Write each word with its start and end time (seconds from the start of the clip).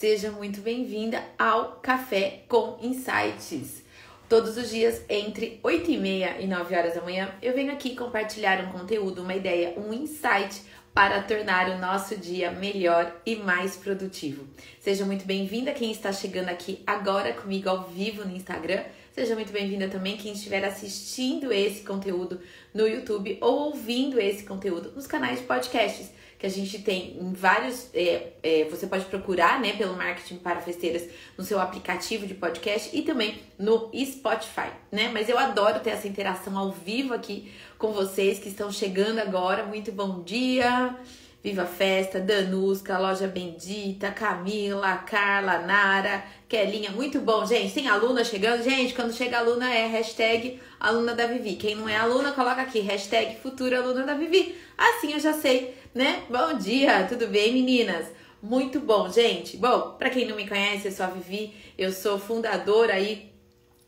Seja 0.00 0.30
muito 0.30 0.62
bem-vinda 0.62 1.22
ao 1.38 1.72
Café 1.72 2.44
com 2.48 2.78
Insights. 2.80 3.82
Todos 4.30 4.56
os 4.56 4.70
dias, 4.70 5.02
entre 5.10 5.60
8 5.62 5.90
e 5.90 5.98
meia 5.98 6.40
e 6.40 6.46
9 6.46 6.74
horas 6.74 6.94
da 6.94 7.02
manhã, 7.02 7.28
eu 7.42 7.52
venho 7.52 7.70
aqui 7.70 7.94
compartilhar 7.94 8.64
um 8.64 8.72
conteúdo, 8.72 9.20
uma 9.20 9.34
ideia, 9.34 9.74
um 9.78 9.92
insight 9.92 10.62
para 10.94 11.22
tornar 11.22 11.68
o 11.68 11.78
nosso 11.78 12.16
dia 12.16 12.50
melhor 12.50 13.14
e 13.26 13.36
mais 13.36 13.76
produtivo. 13.76 14.46
Seja 14.80 15.04
muito 15.04 15.26
bem-vinda 15.26 15.70
quem 15.74 15.92
está 15.92 16.10
chegando 16.10 16.48
aqui 16.48 16.82
agora 16.86 17.34
comigo 17.34 17.68
ao 17.68 17.84
vivo 17.84 18.24
no 18.24 18.34
Instagram. 18.34 18.82
Seja 19.12 19.34
muito 19.34 19.52
bem-vinda 19.52 19.86
também 19.86 20.16
quem 20.16 20.32
estiver 20.32 20.64
assistindo 20.64 21.52
esse 21.52 21.82
conteúdo 21.82 22.40
no 22.72 22.88
YouTube 22.88 23.36
ou 23.38 23.66
ouvindo 23.66 24.18
esse 24.18 24.44
conteúdo 24.44 24.92
nos 24.92 25.06
canais 25.06 25.40
de 25.40 25.44
podcasts 25.44 26.10
que 26.40 26.46
a 26.46 26.50
gente 26.50 26.78
tem 26.78 27.18
em 27.20 27.34
vários. 27.34 27.90
É, 27.92 28.32
é, 28.42 28.64
você 28.64 28.86
pode 28.86 29.04
procurar 29.04 29.60
né, 29.60 29.74
pelo 29.74 29.94
marketing 29.94 30.38
para 30.38 30.58
festeiras 30.60 31.06
no 31.36 31.44
seu 31.44 31.60
aplicativo 31.60 32.26
de 32.26 32.32
podcast 32.32 32.96
e 32.96 33.02
também 33.02 33.38
no 33.58 33.90
Spotify, 33.94 34.70
né? 34.90 35.10
Mas 35.12 35.28
eu 35.28 35.38
adoro 35.38 35.80
ter 35.80 35.90
essa 35.90 36.08
interação 36.08 36.56
ao 36.56 36.72
vivo 36.72 37.12
aqui 37.12 37.52
com 37.76 37.92
vocês 37.92 38.38
que 38.38 38.48
estão 38.48 38.72
chegando 38.72 39.18
agora. 39.18 39.66
Muito 39.66 39.92
bom 39.92 40.22
dia! 40.22 40.96
Viva 41.42 41.64
Festa, 41.64 42.20
Danusca, 42.20 42.98
Loja 42.98 43.26
Bendita, 43.26 44.10
Camila, 44.10 44.98
Carla, 44.98 45.58
Nara, 45.60 46.22
Kelinha, 46.46 46.90
muito 46.90 47.18
bom, 47.18 47.46
gente. 47.46 47.72
Tem 47.72 47.88
aluna 47.88 48.22
chegando? 48.22 48.62
Gente, 48.62 48.92
quando 48.92 49.14
chega 49.14 49.38
aluna 49.38 49.72
é 49.72 49.86
hashtag 49.86 50.60
aluna 50.78 51.14
da 51.14 51.26
Vivi. 51.26 51.56
Quem 51.56 51.74
não 51.74 51.88
é 51.88 51.96
aluna, 51.96 52.32
coloca 52.32 52.60
aqui, 52.60 52.80
hashtag 52.80 53.38
futura 53.40 53.78
aluna 53.78 54.02
da 54.02 54.12
Vivi. 54.12 54.54
Assim 54.76 55.14
eu 55.14 55.20
já 55.20 55.32
sei, 55.32 55.74
né? 55.94 56.24
Bom 56.28 56.56
dia, 56.56 57.06
tudo 57.08 57.26
bem, 57.26 57.52
meninas? 57.52 58.06
Muito 58.42 58.80
bom, 58.80 59.10
gente. 59.10 59.56
Bom, 59.56 59.96
para 59.98 60.10
quem 60.10 60.26
não 60.26 60.36
me 60.36 60.48
conhece, 60.48 60.88
eu 60.88 60.92
sou 60.92 61.06
a 61.06 61.10
Vivi, 61.10 61.54
eu 61.76 61.92
sou 61.92 62.18
fundadora 62.18 62.94
aí 62.94 63.30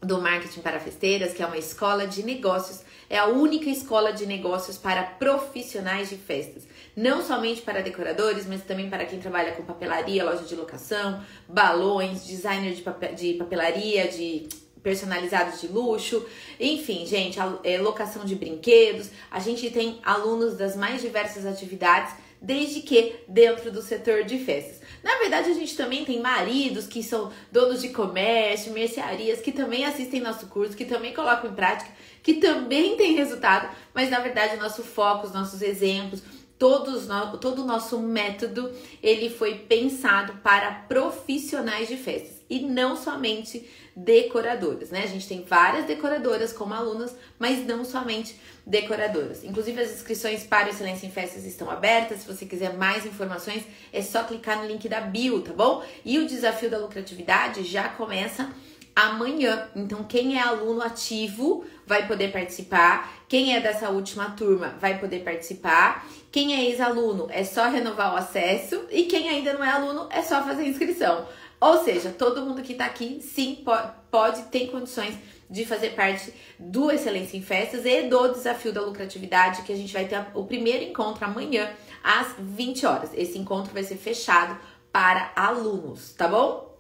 do 0.01 0.21
Marketing 0.21 0.61
para 0.61 0.81
Festeiras, 0.81 1.33
que 1.33 1.43
é 1.43 1.47
uma 1.47 1.57
escola 1.57 2.07
de 2.07 2.25
negócios, 2.25 2.83
é 3.09 3.19
a 3.19 3.27
única 3.27 3.71
escola 3.71 4.13
de 4.13 4.27
negócios 4.27 4.77
para 4.77 5.03
profissionais 5.03 6.11
de 6.11 6.17
festas 6.17 6.67
não 6.97 7.23
somente 7.23 7.63
para 7.63 7.83
decoradores, 7.83 8.47
mas 8.47 8.63
também 8.63 8.89
para 8.91 9.05
quem 9.05 9.19
trabalha 9.19 9.53
com 9.53 9.65
papelaria, 9.65 10.25
loja 10.25 10.45
de 10.45 10.55
locação, 10.55 11.23
balões, 11.49 12.27
designer 12.27 12.75
de, 12.75 12.83
papel, 12.83 13.15
de 13.15 13.35
papelaria, 13.35 14.09
de 14.09 14.47
personalizados 14.83 15.61
de 15.61 15.69
luxo, 15.69 16.27
enfim, 16.59 17.07
gente, 17.07 17.39
a, 17.39 17.59
é, 17.63 17.79
locação 17.79 18.25
de 18.25 18.35
brinquedos. 18.35 19.11
A 19.31 19.39
gente 19.39 19.71
tem 19.71 20.01
alunos 20.03 20.57
das 20.57 20.77
mais 20.77 21.01
diversas 21.01 21.47
atividades, 21.47 22.15
desde 22.41 22.81
que 22.81 23.15
dentro 23.29 23.71
do 23.71 23.81
setor 23.81 24.25
de 24.25 24.39
festas. 24.39 24.81
Na 25.03 25.17
verdade, 25.19 25.51
a 25.51 25.55
gente 25.55 25.77
também 25.77 26.05
tem 26.05 26.21
maridos 26.21 26.87
que 26.87 27.03
são 27.03 27.33
donos 27.53 27.81
de 27.81 27.91
comércio, 27.91 28.73
mercearias, 28.73 29.41
que 29.41 29.53
também 29.53 29.85
assistem 29.85 30.21
nosso 30.21 30.47
curso, 30.49 30.77
que 30.77 30.85
também 30.85 31.15
colocam 31.15 31.51
em 31.51 31.55
prática, 31.55 31.91
que 32.23 32.35
também 32.35 32.97
tem 32.97 33.15
resultado, 33.15 33.69
mas 33.95 34.11
na 34.11 34.19
verdade, 34.19 34.57
o 34.57 34.61
nosso 34.61 34.83
foco, 34.83 35.27
os 35.27 35.33
nossos 35.33 35.63
exemplos, 35.63 36.23
todos, 36.59 37.07
todo 37.41 37.63
o 37.63 37.67
nosso 37.67 37.99
método 38.01 38.73
ele 39.03 39.31
foi 39.31 39.55
pensado 39.55 40.35
para 40.43 40.71
profissionais 40.89 41.89
de 41.89 41.97
festas 41.97 42.42
e 42.53 42.61
não 42.61 42.95
somente 42.95 43.67
decoradoras, 43.97 44.91
né? 44.91 45.05
A 45.05 45.07
gente 45.07 45.27
tem 45.27 45.43
várias 45.43 45.87
decoradoras 45.87 46.53
como 46.53 46.75
alunas, 46.75 47.17
mas 47.39 47.65
não 47.67 47.83
somente 47.83 48.37
decoradoras. 48.67 49.43
Inclusive 49.43 49.81
as 49.81 49.91
inscrições 49.91 50.45
para 50.45 50.67
o 50.67 50.71
Excelência 50.71 51.07
em 51.07 51.11
Festas 51.11 51.47
estão 51.47 51.71
abertas. 51.71 52.21
Se 52.21 52.27
você 52.27 52.45
quiser 52.45 52.75
mais 52.75 53.07
informações, 53.07 53.65
é 53.91 54.03
só 54.03 54.25
clicar 54.25 54.59
no 54.59 54.67
link 54.67 54.87
da 54.87 55.01
bio, 55.01 55.41
tá 55.41 55.55
bom? 55.55 55.83
E 56.05 56.19
o 56.19 56.27
desafio 56.27 56.69
da 56.69 56.77
lucratividade 56.77 57.65
já 57.65 57.89
começa 57.89 58.51
amanhã. 58.95 59.69
Então, 59.75 60.05
quem 60.05 60.39
é 60.39 60.43
aluno 60.43 60.83
ativo 60.83 61.65
vai 61.87 62.07
poder 62.07 62.31
participar. 62.31 63.13
Quem 63.29 63.57
é 63.57 63.61
dessa 63.61 63.89
última 63.89 64.31
turma 64.33 64.75
vai 64.79 64.99
poder 64.99 65.25
participar. 65.25 66.07
Quem 66.31 66.55
é 66.55 66.69
ex-aluno 66.69 67.29
é 67.31 67.45
só 67.45 67.71
renovar 67.71 68.13
o 68.13 68.17
acesso. 68.17 68.85
E 68.91 69.05
quem 69.05 69.31
ainda 69.31 69.55
não 69.55 69.65
é 69.65 69.71
aluno 69.71 70.07
é 70.11 70.21
só 70.21 70.43
fazer 70.43 70.67
inscrição. 70.67 71.27
Ou 71.63 71.85
seja, 71.85 72.11
todo 72.11 72.45
mundo 72.45 72.61
que 72.61 72.73
está 72.73 72.87
aqui 72.87 73.21
sim 73.23 73.65
pode, 74.11 74.43
ter 74.51 74.67
condições 74.69 75.15
de 75.49 75.65
fazer 75.65 75.91
parte 75.91 76.35
do 76.59 76.91
Excelência 76.91 77.37
em 77.37 77.41
Festas 77.41 77.87
e 77.87 78.03
do 78.09 78.33
Desafio 78.33 78.73
da 78.73 78.81
Lucratividade, 78.81 79.63
que 79.63 79.73
a 79.73 79.77
gente 79.77 79.93
vai 79.93 80.05
ter 80.07 80.27
o 80.35 80.45
primeiro 80.45 80.83
encontro 80.83 81.25
amanhã 81.25 81.73
às 82.03 82.35
20 82.37 82.85
horas. 82.85 83.11
Esse 83.15 83.39
encontro 83.39 83.73
vai 83.73 83.85
ser 83.85 83.95
fechado 83.95 84.59
para 84.91 85.31
alunos, 85.37 86.13
tá 86.15 86.27
bom? 86.27 86.77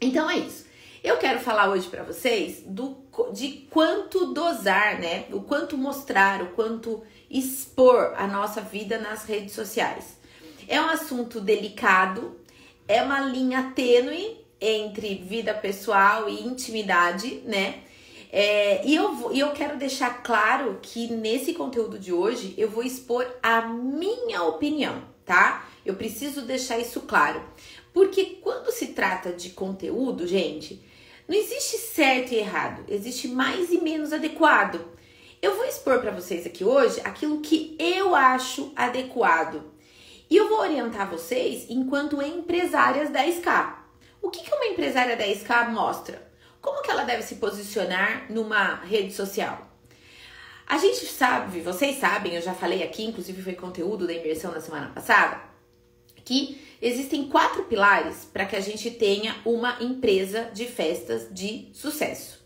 Então 0.00 0.28
é 0.28 0.38
isso. 0.38 0.66
Eu 1.04 1.18
quero 1.18 1.38
falar 1.38 1.68
hoje 1.68 1.86
para 1.86 2.02
vocês 2.02 2.64
do, 2.66 2.96
de 3.32 3.68
quanto 3.70 4.34
dosar, 4.34 4.98
né? 4.98 5.26
O 5.30 5.42
quanto 5.42 5.78
mostrar, 5.78 6.42
o 6.42 6.48
quanto 6.48 7.00
expor 7.30 8.12
a 8.16 8.26
nossa 8.26 8.60
vida 8.60 8.98
nas 8.98 9.24
redes 9.24 9.54
sociais. 9.54 10.18
É 10.66 10.80
um 10.80 10.88
assunto 10.88 11.40
delicado, 11.40 12.44
é 12.88 13.02
uma 13.02 13.20
linha 13.20 13.72
tênue 13.74 14.38
entre 14.60 15.16
vida 15.16 15.52
pessoal 15.54 16.28
e 16.28 16.46
intimidade, 16.46 17.42
né? 17.44 17.82
É, 18.32 18.86
e 18.86 18.94
eu, 18.94 19.32
eu 19.32 19.50
quero 19.52 19.78
deixar 19.78 20.22
claro 20.22 20.78
que 20.82 21.08
nesse 21.12 21.54
conteúdo 21.54 21.98
de 21.98 22.12
hoje 22.12 22.54
eu 22.58 22.68
vou 22.68 22.82
expor 22.82 23.26
a 23.42 23.62
minha 23.62 24.42
opinião, 24.42 25.02
tá? 25.24 25.66
Eu 25.84 25.94
preciso 25.94 26.42
deixar 26.42 26.78
isso 26.78 27.02
claro. 27.02 27.42
Porque 27.92 28.38
quando 28.42 28.70
se 28.72 28.88
trata 28.88 29.32
de 29.32 29.50
conteúdo, 29.50 30.26
gente, 30.26 30.82
não 31.26 31.36
existe 31.36 31.78
certo 31.78 32.32
e 32.32 32.36
errado, 32.36 32.84
existe 32.88 33.28
mais 33.28 33.70
e 33.72 33.78
menos 33.78 34.12
adequado. 34.12 34.80
Eu 35.40 35.56
vou 35.56 35.64
expor 35.64 36.00
para 36.00 36.10
vocês 36.10 36.46
aqui 36.46 36.64
hoje 36.64 37.00
aquilo 37.04 37.40
que 37.40 37.76
eu 37.78 38.14
acho 38.14 38.72
adequado. 38.74 39.62
E 40.28 40.36
eu 40.36 40.48
vou 40.48 40.58
orientar 40.58 41.08
vocês 41.08 41.66
enquanto 41.68 42.20
empresárias 42.20 43.10
10K. 43.10 43.76
O 44.20 44.28
que, 44.28 44.42
que 44.42 44.54
uma 44.54 44.66
empresária 44.66 45.16
10K 45.16 45.70
mostra? 45.70 46.26
Como 46.60 46.82
que 46.82 46.90
ela 46.90 47.04
deve 47.04 47.22
se 47.22 47.36
posicionar 47.36 48.26
numa 48.30 48.76
rede 48.76 49.12
social? 49.12 49.70
A 50.66 50.78
gente 50.78 51.06
sabe, 51.06 51.60
vocês 51.60 51.98
sabem, 51.98 52.34
eu 52.34 52.42
já 52.42 52.52
falei 52.52 52.82
aqui, 52.82 53.04
inclusive 53.04 53.40
foi 53.40 53.54
conteúdo 53.54 54.04
da 54.04 54.12
imersão 54.12 54.50
na 54.50 54.60
semana 54.60 54.88
passada, 54.88 55.40
que 56.24 56.60
existem 56.82 57.28
quatro 57.28 57.64
pilares 57.64 58.24
para 58.24 58.44
que 58.44 58.56
a 58.56 58.60
gente 58.60 58.90
tenha 58.90 59.36
uma 59.44 59.80
empresa 59.80 60.50
de 60.52 60.66
festas 60.66 61.28
de 61.32 61.70
sucesso. 61.72 62.44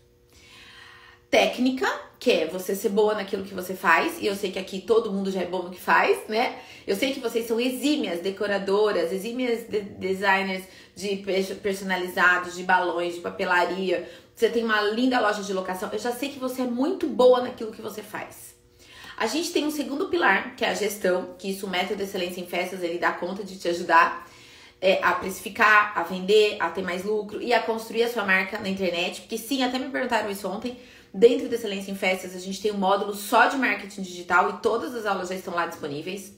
Técnica, 1.31 1.89
que 2.21 2.29
é 2.29 2.45
você 2.45 2.75
ser 2.75 2.89
boa 2.89 3.15
naquilo 3.15 3.43
que 3.43 3.51
você 3.51 3.73
faz, 3.73 4.21
e 4.21 4.27
eu 4.27 4.35
sei 4.35 4.51
que 4.51 4.59
aqui 4.59 4.79
todo 4.79 5.11
mundo 5.11 5.31
já 5.31 5.41
é 5.41 5.45
bom 5.45 5.63
no 5.63 5.71
que 5.71 5.81
faz, 5.81 6.19
né? 6.27 6.55
Eu 6.85 6.95
sei 6.95 7.13
que 7.15 7.19
vocês 7.19 7.47
são 7.47 7.59
exímias 7.59 8.19
decoradoras, 8.19 9.11
exímias 9.11 9.67
de 9.67 9.81
designers 9.81 10.63
de 10.95 11.15
personalizados, 11.63 12.55
de 12.55 12.61
balões, 12.61 13.15
de 13.15 13.21
papelaria. 13.21 14.07
Você 14.35 14.49
tem 14.49 14.63
uma 14.63 14.79
linda 14.83 15.19
loja 15.19 15.41
de 15.41 15.51
locação. 15.51 15.89
Eu 15.91 15.97
já 15.97 16.11
sei 16.11 16.29
que 16.29 16.37
você 16.37 16.61
é 16.61 16.65
muito 16.65 17.07
boa 17.07 17.41
naquilo 17.41 17.71
que 17.71 17.81
você 17.81 18.03
faz. 18.03 18.53
A 19.17 19.25
gente 19.25 19.51
tem 19.51 19.65
um 19.65 19.71
segundo 19.71 20.07
pilar, 20.07 20.55
que 20.55 20.63
é 20.63 20.69
a 20.69 20.75
gestão, 20.75 21.33
que 21.39 21.49
isso 21.49 21.65
o 21.65 21.69
método 21.71 22.03
excelência 22.03 22.39
em 22.39 22.45
festas, 22.45 22.83
ele 22.83 22.99
dá 22.99 23.11
conta 23.11 23.43
de 23.43 23.57
te 23.57 23.67
ajudar 23.67 24.29
é, 24.79 24.99
a 25.01 25.13
precificar, 25.13 25.93
a 25.95 26.03
vender, 26.03 26.57
a 26.59 26.69
ter 26.69 26.83
mais 26.83 27.03
lucro 27.03 27.41
e 27.41 27.51
a 27.51 27.63
construir 27.63 28.03
a 28.03 28.09
sua 28.09 28.23
marca 28.23 28.59
na 28.59 28.69
internet. 28.69 29.21
Porque 29.21 29.39
sim, 29.39 29.63
até 29.63 29.79
me 29.79 29.89
perguntaram 29.89 30.29
isso 30.29 30.47
ontem. 30.47 30.77
Dentro 31.13 31.49
do 31.49 31.55
Excelência 31.55 31.91
em 31.91 31.95
Festas, 31.95 32.35
a 32.35 32.39
gente 32.39 32.61
tem 32.61 32.71
um 32.71 32.77
módulo 32.77 33.13
só 33.13 33.47
de 33.47 33.57
marketing 33.57 34.01
digital 34.01 34.49
e 34.49 34.61
todas 34.61 34.95
as 34.95 35.05
aulas 35.05 35.29
já 35.29 35.35
estão 35.35 35.53
lá 35.53 35.67
disponíveis. 35.67 36.33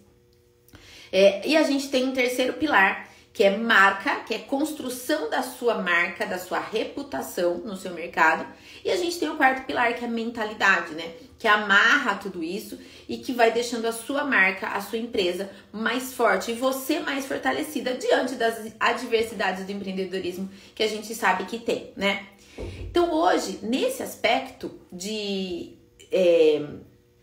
É, 1.12 1.48
e 1.48 1.56
a 1.56 1.62
gente 1.62 1.90
tem 1.90 2.06
um 2.06 2.12
terceiro 2.12 2.54
pilar, 2.54 3.08
que 3.32 3.44
é 3.44 3.56
marca, 3.56 4.22
que 4.22 4.34
é 4.34 4.40
construção 4.40 5.30
da 5.30 5.44
sua 5.44 5.76
marca, 5.76 6.26
da 6.26 6.40
sua 6.40 6.60
reputação 6.60 7.60
no 7.60 7.76
seu 7.76 7.92
mercado. 7.92 8.46
E 8.84 8.90
a 8.90 8.96
gente 8.96 9.20
tem 9.20 9.30
o 9.30 9.36
quarto 9.36 9.66
pilar, 9.66 9.94
que 9.96 10.06
é 10.06 10.08
mentalidade, 10.08 10.94
né? 10.94 11.14
Que 11.38 11.48
amarra 11.48 12.16
tudo 12.16 12.44
isso 12.44 12.80
e 13.08 13.18
que 13.18 13.32
vai 13.32 13.52
deixando 13.52 13.86
a 13.86 13.92
sua 13.92 14.24
marca, 14.24 14.68
a 14.70 14.82
sua 14.82 15.00
empresa 15.00 15.50
mais 15.72 16.14
forte 16.14 16.52
e 16.52 16.56
você 16.56 17.00
mais 17.00 17.26
fortalecida 17.26 17.94
diante 17.96 18.36
das 18.36 18.72
adversidades 18.80 19.66
do 19.66 19.72
empreendedorismo 19.72 20.50
que 20.74 20.84
a 20.84 20.88
gente 20.88 21.14
sabe 21.14 21.46
que 21.46 21.60
tem, 21.60 21.92
né? 21.96 22.28
Então 22.58 23.12
hoje, 23.12 23.60
nesse 23.64 24.04
aspecto 24.04 24.72
de, 24.92 25.74
é, 26.12 26.62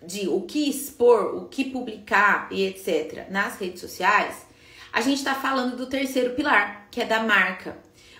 de 0.04 0.28
o 0.28 0.42
que 0.42 0.68
expor, 0.68 1.36
o 1.36 1.48
que 1.48 1.64
publicar 1.64 2.48
e 2.50 2.64
etc. 2.64 3.28
nas 3.30 3.58
redes 3.58 3.80
sociais, 3.80 4.46
a 4.92 5.00
gente 5.00 5.18
está 5.18 5.34
falando 5.34 5.76
do 5.76 5.86
terceiro 5.86 6.34
pilar, 6.34 6.88
que 6.90 7.00
é 7.00 7.04
da 7.04 7.22
marca. 7.22 7.78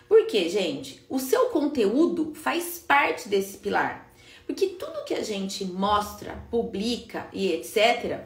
Por 0.09 0.27
quê, 0.27 0.49
gente? 0.49 1.05
O 1.09 1.19
seu 1.19 1.47
conteúdo 1.47 2.33
faz 2.35 2.79
parte 2.79 3.29
desse 3.29 3.59
pilar. 3.59 4.13
Porque 4.47 4.69
tudo 4.71 5.05
que 5.05 5.15
a 5.15 5.23
gente 5.23 5.65
mostra, 5.65 6.45
publica 6.51 7.29
e 7.33 7.53
etc., 7.53 8.21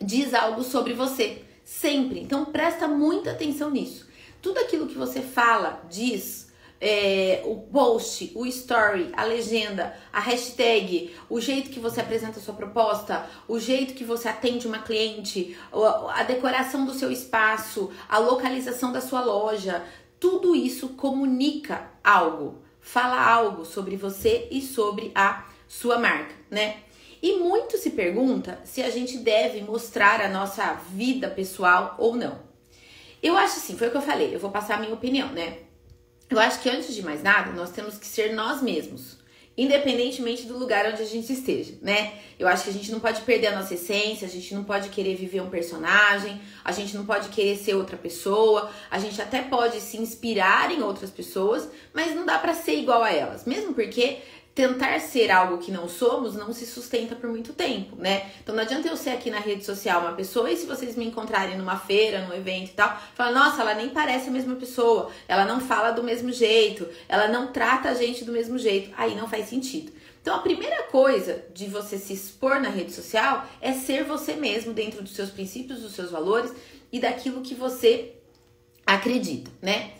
diz 0.00 0.34
algo 0.34 0.62
sobre 0.62 0.94
você. 0.94 1.42
Sempre. 1.64 2.20
Então 2.20 2.46
presta 2.46 2.88
muita 2.88 3.30
atenção 3.30 3.70
nisso. 3.70 4.08
Tudo 4.40 4.58
aquilo 4.58 4.86
que 4.86 4.96
você 4.96 5.20
fala, 5.20 5.84
diz, 5.88 6.47
é, 6.80 7.42
o 7.44 7.56
post, 7.56 8.30
o 8.34 8.46
story, 8.46 9.10
a 9.16 9.24
legenda, 9.24 9.96
a 10.12 10.20
hashtag, 10.20 11.14
o 11.28 11.40
jeito 11.40 11.70
que 11.70 11.80
você 11.80 12.00
apresenta 12.00 12.38
a 12.38 12.42
sua 12.42 12.54
proposta, 12.54 13.28
o 13.48 13.58
jeito 13.58 13.94
que 13.94 14.04
você 14.04 14.28
atende 14.28 14.66
uma 14.66 14.78
cliente, 14.78 15.56
a 16.14 16.22
decoração 16.22 16.84
do 16.84 16.94
seu 16.94 17.10
espaço, 17.10 17.90
a 18.08 18.18
localização 18.18 18.92
da 18.92 19.00
sua 19.00 19.24
loja, 19.24 19.84
tudo 20.20 20.54
isso 20.54 20.90
comunica 20.90 21.90
algo, 22.02 22.62
fala 22.80 23.20
algo 23.20 23.64
sobre 23.64 23.96
você 23.96 24.48
e 24.50 24.60
sobre 24.60 25.10
a 25.14 25.46
sua 25.66 25.98
marca, 25.98 26.34
né? 26.50 26.78
E 27.20 27.36
muito 27.36 27.76
se 27.76 27.90
pergunta 27.90 28.60
se 28.64 28.80
a 28.80 28.90
gente 28.90 29.18
deve 29.18 29.60
mostrar 29.62 30.20
a 30.20 30.28
nossa 30.28 30.74
vida 30.92 31.28
pessoal 31.28 31.96
ou 31.98 32.14
não. 32.14 32.38
Eu 33.20 33.36
acho 33.36 33.56
assim, 33.56 33.76
foi 33.76 33.88
o 33.88 33.90
que 33.90 33.96
eu 33.96 34.02
falei, 34.02 34.32
eu 34.32 34.38
vou 34.38 34.50
passar 34.50 34.76
a 34.76 34.78
minha 34.78 34.94
opinião, 34.94 35.32
né? 35.32 35.67
Eu 36.30 36.38
acho 36.38 36.60
que 36.60 36.68
antes 36.68 36.94
de 36.94 37.02
mais 37.02 37.22
nada, 37.22 37.52
nós 37.52 37.70
temos 37.70 37.96
que 37.96 38.06
ser 38.06 38.34
nós 38.34 38.60
mesmos, 38.60 39.16
independentemente 39.56 40.44
do 40.44 40.58
lugar 40.58 40.86
onde 40.86 41.02
a 41.02 41.06
gente 41.06 41.32
esteja, 41.32 41.72
né? 41.80 42.12
Eu 42.38 42.46
acho 42.46 42.64
que 42.64 42.70
a 42.70 42.72
gente 42.72 42.92
não 42.92 43.00
pode 43.00 43.22
perder 43.22 43.48
a 43.48 43.56
nossa 43.56 43.74
essência, 43.74 44.28
a 44.28 44.30
gente 44.30 44.54
não 44.54 44.62
pode 44.62 44.90
querer 44.90 45.16
viver 45.16 45.40
um 45.40 45.48
personagem, 45.48 46.40
a 46.62 46.70
gente 46.70 46.94
não 46.94 47.06
pode 47.06 47.30
querer 47.30 47.56
ser 47.56 47.74
outra 47.74 47.96
pessoa, 47.96 48.70
a 48.90 48.98
gente 48.98 49.20
até 49.20 49.40
pode 49.40 49.80
se 49.80 49.96
inspirar 49.96 50.70
em 50.70 50.82
outras 50.82 51.10
pessoas, 51.10 51.66
mas 51.94 52.14
não 52.14 52.26
dá 52.26 52.38
para 52.38 52.52
ser 52.54 52.78
igual 52.78 53.02
a 53.02 53.10
elas, 53.10 53.46
mesmo 53.46 53.72
porque 53.72 54.18
tentar 54.58 54.98
ser 54.98 55.30
algo 55.30 55.58
que 55.58 55.70
não 55.70 55.88
somos 55.88 56.34
não 56.34 56.52
se 56.52 56.66
sustenta 56.66 57.14
por 57.14 57.30
muito 57.30 57.52
tempo, 57.52 57.94
né? 57.94 58.28
Então 58.42 58.52
não 58.52 58.64
adianta 58.64 58.88
eu 58.88 58.96
ser 58.96 59.10
aqui 59.10 59.30
na 59.30 59.38
rede 59.38 59.64
social 59.64 60.00
uma 60.00 60.14
pessoa 60.14 60.50
e 60.50 60.56
se 60.56 60.66
vocês 60.66 60.96
me 60.96 61.06
encontrarem 61.06 61.56
numa 61.56 61.78
feira, 61.78 62.26
num 62.26 62.34
evento 62.34 62.70
e 62.70 62.72
tal, 62.72 63.00
falar, 63.14 63.30
nossa, 63.30 63.62
ela 63.62 63.74
nem 63.74 63.90
parece 63.90 64.30
a 64.30 64.32
mesma 64.32 64.56
pessoa, 64.56 65.12
ela 65.28 65.44
não 65.44 65.60
fala 65.60 65.92
do 65.92 66.02
mesmo 66.02 66.32
jeito, 66.32 66.88
ela 67.08 67.28
não 67.28 67.52
trata 67.52 67.88
a 67.88 67.94
gente 67.94 68.24
do 68.24 68.32
mesmo 68.32 68.58
jeito. 68.58 68.92
Aí 68.96 69.14
não 69.14 69.28
faz 69.28 69.48
sentido. 69.48 69.92
Então 70.20 70.34
a 70.34 70.40
primeira 70.40 70.82
coisa 70.88 71.44
de 71.54 71.66
você 71.68 71.96
se 71.96 72.12
expor 72.12 72.60
na 72.60 72.68
rede 72.68 72.92
social 72.92 73.46
é 73.60 73.72
ser 73.72 74.02
você 74.02 74.34
mesmo 74.34 74.72
dentro 74.72 75.04
dos 75.04 75.12
seus 75.12 75.30
princípios, 75.30 75.82
dos 75.82 75.92
seus 75.92 76.10
valores 76.10 76.52
e 76.90 76.98
daquilo 76.98 77.42
que 77.42 77.54
você 77.54 78.16
acredita, 78.84 79.52
né? 79.62 79.92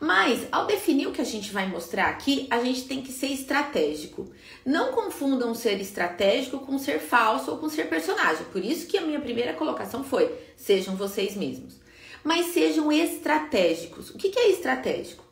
Mas, 0.00 0.48
ao 0.50 0.66
definir 0.66 1.06
o 1.06 1.12
que 1.12 1.20
a 1.20 1.24
gente 1.24 1.52
vai 1.52 1.68
mostrar 1.68 2.06
aqui, 2.08 2.46
a 2.50 2.64
gente 2.64 2.84
tem 2.86 3.02
que 3.02 3.12
ser 3.12 3.26
estratégico. 3.26 4.32
Não 4.64 4.92
confundam 4.92 5.54
ser 5.54 5.78
estratégico 5.78 6.60
com 6.60 6.78
ser 6.78 6.98
falso 6.98 7.50
ou 7.50 7.58
com 7.58 7.68
ser 7.68 7.86
personagem. 7.86 8.46
Por 8.50 8.64
isso 8.64 8.86
que 8.86 8.96
a 8.96 9.02
minha 9.02 9.20
primeira 9.20 9.52
colocação 9.52 10.02
foi: 10.02 10.34
sejam 10.56 10.96
vocês 10.96 11.36
mesmos. 11.36 11.78
Mas 12.24 12.46
sejam 12.46 12.90
estratégicos. 12.90 14.08
O 14.08 14.16
que 14.16 14.38
é 14.38 14.50
estratégico? 14.50 15.22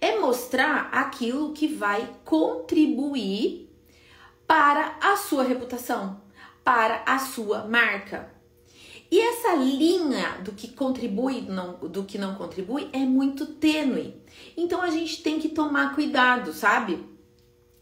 É 0.00 0.16
mostrar 0.18 0.88
aquilo 0.92 1.52
que 1.52 1.66
vai 1.66 2.08
contribuir 2.24 3.68
para 4.46 4.98
a 5.00 5.16
sua 5.16 5.42
reputação, 5.42 6.20
para 6.62 7.02
a 7.06 7.18
sua 7.18 7.64
marca. 7.64 8.30
E 9.12 9.20
essa 9.20 9.54
linha 9.56 10.38
do 10.42 10.52
que 10.52 10.68
contribui 10.68 11.42
não, 11.42 11.74
do 11.74 12.02
que 12.02 12.16
não 12.16 12.34
contribui 12.34 12.88
é 12.94 13.00
muito 13.00 13.44
tênue. 13.44 14.16
Então 14.56 14.80
a 14.80 14.88
gente 14.88 15.22
tem 15.22 15.38
que 15.38 15.50
tomar 15.50 15.94
cuidado, 15.94 16.50
sabe? 16.54 16.98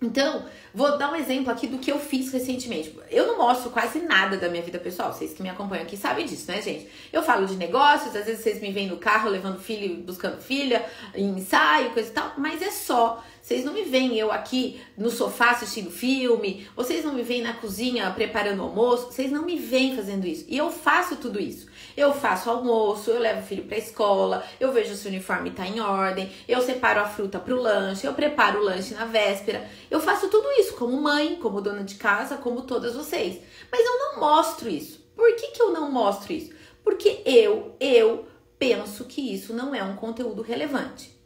Então, 0.02 0.46
vou 0.72 0.96
dar 0.96 1.12
um 1.12 1.16
exemplo 1.16 1.50
aqui 1.52 1.66
do 1.66 1.76
que 1.76 1.92
eu 1.92 1.98
fiz 1.98 2.32
recentemente. 2.32 2.98
Eu 3.10 3.26
não 3.26 3.36
mostro 3.36 3.68
quase 3.70 4.00
nada 4.00 4.38
da 4.38 4.48
minha 4.48 4.62
vida 4.62 4.78
pessoal. 4.78 5.12
Vocês 5.12 5.34
que 5.34 5.42
me 5.42 5.50
acompanham 5.50 5.82
aqui 5.82 5.94
sabem 5.94 6.24
disso, 6.24 6.50
né, 6.50 6.62
gente? 6.62 6.88
Eu 7.12 7.22
falo 7.22 7.46
de 7.46 7.54
negócios, 7.54 8.16
às 8.16 8.24
vezes 8.24 8.42
vocês 8.42 8.62
me 8.62 8.72
veem 8.72 8.88
no 8.88 8.96
carro 8.96 9.28
levando 9.28 9.60
filho, 9.60 9.96
buscando 9.96 10.40
filha, 10.40 10.86
ensaio, 11.14 11.90
coisa 11.90 12.08
e 12.08 12.12
tal, 12.12 12.32
mas 12.38 12.62
é 12.62 12.70
só. 12.70 13.22
Vocês 13.42 13.62
não 13.64 13.74
me 13.74 13.84
veem 13.84 14.16
eu 14.16 14.32
aqui 14.32 14.80
no 14.96 15.10
sofá 15.10 15.50
assistindo 15.50 15.90
filme, 15.90 16.66
vocês 16.74 17.04
não 17.04 17.12
me 17.12 17.22
veem 17.22 17.42
na 17.42 17.54
cozinha 17.54 18.10
preparando 18.10 18.62
almoço, 18.62 19.12
vocês 19.12 19.30
não 19.30 19.44
me 19.44 19.58
veem 19.58 19.96
fazendo 19.96 20.26
isso. 20.26 20.46
E 20.48 20.56
eu 20.56 20.70
faço 20.70 21.16
tudo 21.16 21.40
isso. 21.40 21.66
Eu 21.96 22.12
faço 22.12 22.50
almoço, 22.50 23.10
eu 23.10 23.18
levo 23.18 23.40
o 23.40 23.44
filho 23.44 23.64
para 23.64 23.78
escola, 23.78 24.44
eu 24.58 24.72
vejo 24.72 24.94
se 24.94 25.06
o 25.06 25.10
uniforme 25.10 25.50
tá 25.50 25.66
em 25.66 25.80
ordem, 25.80 26.30
eu 26.48 26.60
separo 26.60 27.00
a 27.00 27.04
fruta 27.04 27.38
para 27.38 27.54
o 27.54 27.60
lanche, 27.60 28.06
eu 28.06 28.14
preparo 28.14 28.60
o 28.60 28.64
lanche 28.64 28.94
na 28.94 29.04
véspera. 29.04 29.68
Eu 29.90 30.00
faço 30.00 30.28
tudo 30.28 30.50
isso 30.52 30.74
como 30.74 31.00
mãe, 31.00 31.36
como 31.36 31.60
dona 31.60 31.84
de 31.84 31.96
casa, 31.96 32.36
como 32.36 32.62
todas 32.62 32.94
vocês. 32.94 33.40
Mas 33.70 33.84
eu 33.84 33.98
não 33.98 34.20
mostro 34.20 34.68
isso. 34.68 35.00
Por 35.14 35.34
que, 35.36 35.48
que 35.48 35.62
eu 35.62 35.70
não 35.72 35.90
mostro 35.90 36.32
isso? 36.32 36.52
Porque 36.82 37.22
eu, 37.24 37.76
eu 37.78 38.26
penso 38.58 39.04
que 39.04 39.34
isso 39.34 39.52
não 39.52 39.74
é 39.74 39.82
um 39.82 39.96
conteúdo 39.96 40.42
relevante. 40.42 41.18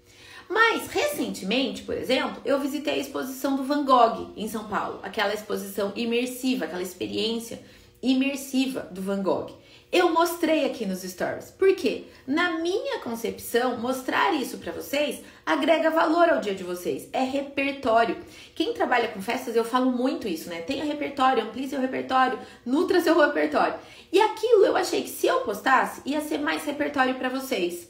Mas 0.49 0.88
recentemente, 0.88 1.82
por 1.82 1.96
exemplo, 1.96 2.40
eu 2.44 2.61
visitei 2.61 2.94
a 2.94 2.99
exposição 2.99 3.56
do 3.56 3.64
Van 3.64 3.84
Gogh 3.84 4.32
em 4.37 4.46
São 4.46 4.69
Paulo, 4.69 5.00
aquela 5.02 5.32
exposição 5.32 5.93
imersiva, 5.96 6.64
aquela 6.64 6.82
experiência 6.82 7.62
imersiva 8.02 8.88
do 8.90 9.00
Van 9.00 9.22
Gogh. 9.22 9.50
Eu 9.94 10.12
mostrei 10.12 10.64
aqui 10.64 10.85
nos 10.85 11.02
stories. 11.02 11.52
Por 11.52 11.73
quê? 11.76 12.06
Na 12.26 12.58
minha 12.58 12.99
concepção, 12.99 13.79
mostrar 13.79 14.35
isso 14.35 14.58
para 14.58 14.73
vocês 14.73 15.23
agrega 15.46 15.88
valor 15.88 16.29
ao 16.31 16.41
dia 16.41 16.52
de 16.52 16.64
vocês. 16.64 17.08
É 17.12 17.23
repertório. 17.23 18.17
Quem 18.56 18.75
trabalha 18.75 19.06
com 19.06 19.23
festas, 19.23 19.55
eu 19.55 19.64
falo 19.64 19.93
muito 19.93 20.26
isso, 20.26 20.49
né? 20.49 20.62
Tenha 20.62 20.85
repertório, 20.85 21.44
amplie 21.44 21.69
seu 21.69 21.81
repertório, 21.81 22.41
nutra 22.67 23.00
seu 23.00 23.17
repertório. 23.17 23.79
E 24.12 24.20
aquilo 24.20 24.67
eu 24.67 24.76
achei 24.76 25.00
que 25.05 25.11
se 25.11 25.29
eu 25.29 25.43
postasse, 25.43 26.02
ia 26.05 26.20
ser 26.20 26.38
mais 26.38 26.64
repertório 26.64 27.14
para 27.14 27.29
vocês. 27.29 27.88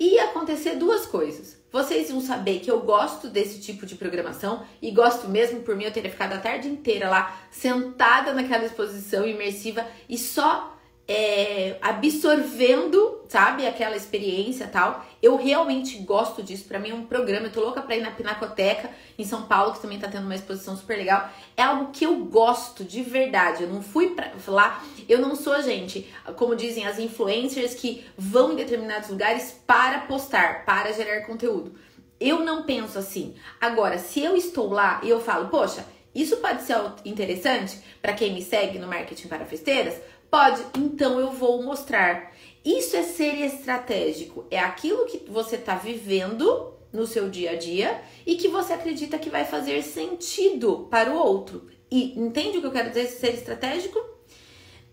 E 0.00 0.14
ia 0.14 0.24
acontecer 0.24 0.76
duas 0.76 1.04
coisas. 1.04 1.60
Vocês 1.70 2.08
iam 2.08 2.22
saber 2.22 2.60
que 2.60 2.70
eu 2.70 2.80
gosto 2.80 3.28
desse 3.28 3.60
tipo 3.60 3.84
de 3.84 3.94
programação 3.94 4.64
e 4.80 4.90
gosto 4.90 5.28
mesmo 5.28 5.60
por 5.60 5.76
mim 5.76 5.84
eu 5.84 5.92
teria 5.92 6.10
ficado 6.10 6.32
a 6.32 6.38
tarde 6.38 6.66
inteira 6.66 7.10
lá 7.10 7.38
sentada 7.50 8.32
naquela 8.32 8.64
exposição 8.64 9.26
imersiva 9.26 9.86
e 10.08 10.16
só 10.16 10.71
é, 11.06 11.78
absorvendo, 11.82 13.22
sabe, 13.28 13.66
aquela 13.66 13.96
experiência 13.96 14.66
tal. 14.66 15.04
Eu 15.20 15.36
realmente 15.36 15.98
gosto 15.98 16.42
disso. 16.42 16.64
Para 16.64 16.78
mim 16.78 16.90
é 16.90 16.94
um 16.94 17.04
programa. 17.04 17.46
Eu 17.46 17.52
tô 17.52 17.60
louca 17.60 17.82
pra 17.82 17.96
ir 17.96 18.02
na 18.02 18.10
Pinacoteca 18.10 18.90
em 19.18 19.24
São 19.24 19.42
Paulo, 19.42 19.72
que 19.72 19.80
também 19.80 19.98
tá 19.98 20.08
tendo 20.08 20.24
uma 20.24 20.34
exposição 20.34 20.76
super 20.76 20.96
legal. 20.96 21.28
É 21.56 21.62
algo 21.62 21.92
que 21.92 22.04
eu 22.04 22.16
gosto 22.24 22.84
de 22.84 23.02
verdade. 23.02 23.64
Eu 23.64 23.68
não 23.68 23.82
fui 23.82 24.10
pra 24.10 24.32
lá. 24.46 24.82
Eu 25.08 25.20
não 25.20 25.34
sou, 25.34 25.60
gente, 25.62 26.10
como 26.36 26.56
dizem 26.56 26.86
as 26.86 26.98
influencers 26.98 27.74
que 27.74 28.04
vão 28.16 28.52
em 28.52 28.56
determinados 28.56 29.08
lugares 29.08 29.60
para 29.66 30.00
postar, 30.00 30.64
para 30.64 30.92
gerar 30.92 31.26
conteúdo. 31.26 31.74
Eu 32.20 32.40
não 32.40 32.62
penso 32.62 32.98
assim. 32.98 33.34
Agora, 33.60 33.98
se 33.98 34.22
eu 34.22 34.36
estou 34.36 34.70
lá 34.70 35.00
e 35.02 35.08
eu 35.08 35.20
falo, 35.20 35.48
poxa, 35.48 35.84
isso 36.14 36.36
pode 36.36 36.62
ser 36.62 36.76
interessante 37.04 37.80
para 38.00 38.12
quem 38.12 38.34
me 38.34 38.42
segue 38.42 38.78
no 38.78 38.86
marketing 38.86 39.28
para 39.28 39.46
festeiras, 39.46 39.94
Pode, 40.32 40.64
então 40.78 41.20
eu 41.20 41.30
vou 41.30 41.62
mostrar. 41.62 42.32
Isso 42.64 42.96
é 42.96 43.02
ser 43.02 43.34
estratégico, 43.44 44.46
é 44.50 44.58
aquilo 44.58 45.04
que 45.04 45.30
você 45.30 45.56
está 45.56 45.74
vivendo 45.74 46.72
no 46.90 47.06
seu 47.06 47.28
dia 47.28 47.50
a 47.50 47.54
dia 47.54 48.00
e 48.24 48.36
que 48.36 48.48
você 48.48 48.72
acredita 48.72 49.18
que 49.18 49.28
vai 49.28 49.44
fazer 49.44 49.82
sentido 49.82 50.88
para 50.90 51.12
o 51.12 51.18
outro. 51.18 51.68
E 51.90 52.18
entende 52.18 52.56
o 52.56 52.60
que 52.62 52.66
eu 52.66 52.72
quero 52.72 52.88
dizer 52.88 53.08
ser 53.08 53.34
estratégico? 53.34 54.02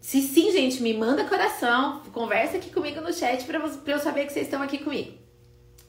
Se 0.02 0.22
sim, 0.22 0.52
gente, 0.52 0.84
me 0.84 0.94
manda 0.94 1.24
coração, 1.24 2.02
conversa 2.12 2.58
aqui 2.58 2.70
comigo 2.70 3.00
no 3.00 3.14
chat 3.14 3.46
para 3.46 3.60
eu 3.60 4.00
saber 4.00 4.26
que 4.26 4.34
vocês 4.34 4.46
estão 4.46 4.62
aqui 4.62 4.80
comigo. 4.80 5.14